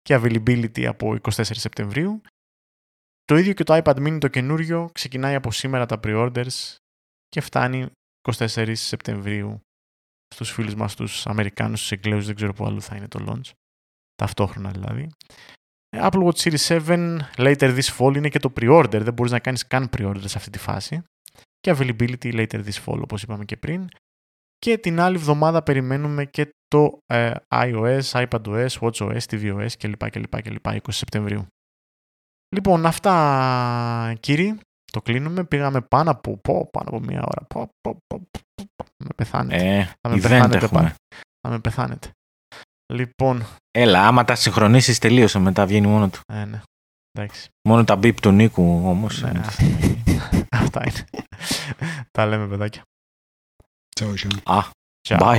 [0.00, 2.20] Και availability από 24 Σεπτεμβρίου.
[3.28, 6.76] Το ίδιο και το iPad mini το καινούριο ξεκινάει από σήμερα τα pre-orders
[7.28, 7.86] και φτάνει
[8.36, 9.60] 24 Σεπτεμβρίου
[10.34, 13.50] στους φίλους μας τους Αμερικάνους, στους Εγγλέους, δεν ξέρω πού αλλού θα είναι το launch.
[14.14, 15.08] Ταυτόχρονα δηλαδή.
[15.96, 19.66] Apple Watch Series 7 later this fall είναι και το pre-order, δεν μπορείς να κάνεις
[19.66, 21.02] καν pre-order σε αυτή τη φάση.
[21.58, 23.88] Και availability later this fall όπως είπαμε και πριν.
[24.58, 30.10] Και την άλλη εβδομάδα περιμένουμε και το ε, iOS, iPadOS, WatchOS, tvOS κλπ.
[30.10, 31.46] κλπ, κλπ 20 Σεπτεμβρίου.
[32.56, 34.58] Λοιπόν, αυτά κύριοι,
[34.92, 35.44] το κλείνουμε.
[35.44, 37.46] Πήγαμε πάνω από, πω, πάνω από μία ώρα.
[37.48, 38.26] Πω, πω, πω,
[39.04, 39.78] με πεθάνετε.
[39.78, 40.68] Ε, θα με πεθάνετε.
[41.40, 42.10] Θα με πεθάνετε.
[42.92, 43.46] Λοιπόν.
[43.70, 46.20] Έλα, άμα τα συγχρονίσεις τελείωσε μετά βγαίνει μόνο του.
[46.32, 46.60] Ε, ναι.
[47.12, 47.48] Εντάξει.
[47.68, 49.22] Μόνο τα μπίπ του Νίκου όμως.
[49.22, 49.30] Ναι,
[50.50, 51.04] αυτά είναι.
[52.10, 52.82] τα λέμε, παιδάκια.
[54.00, 54.58] Ciao, ciao.
[54.58, 54.70] Ah,
[55.08, 55.18] Ciao.
[55.18, 55.36] bye.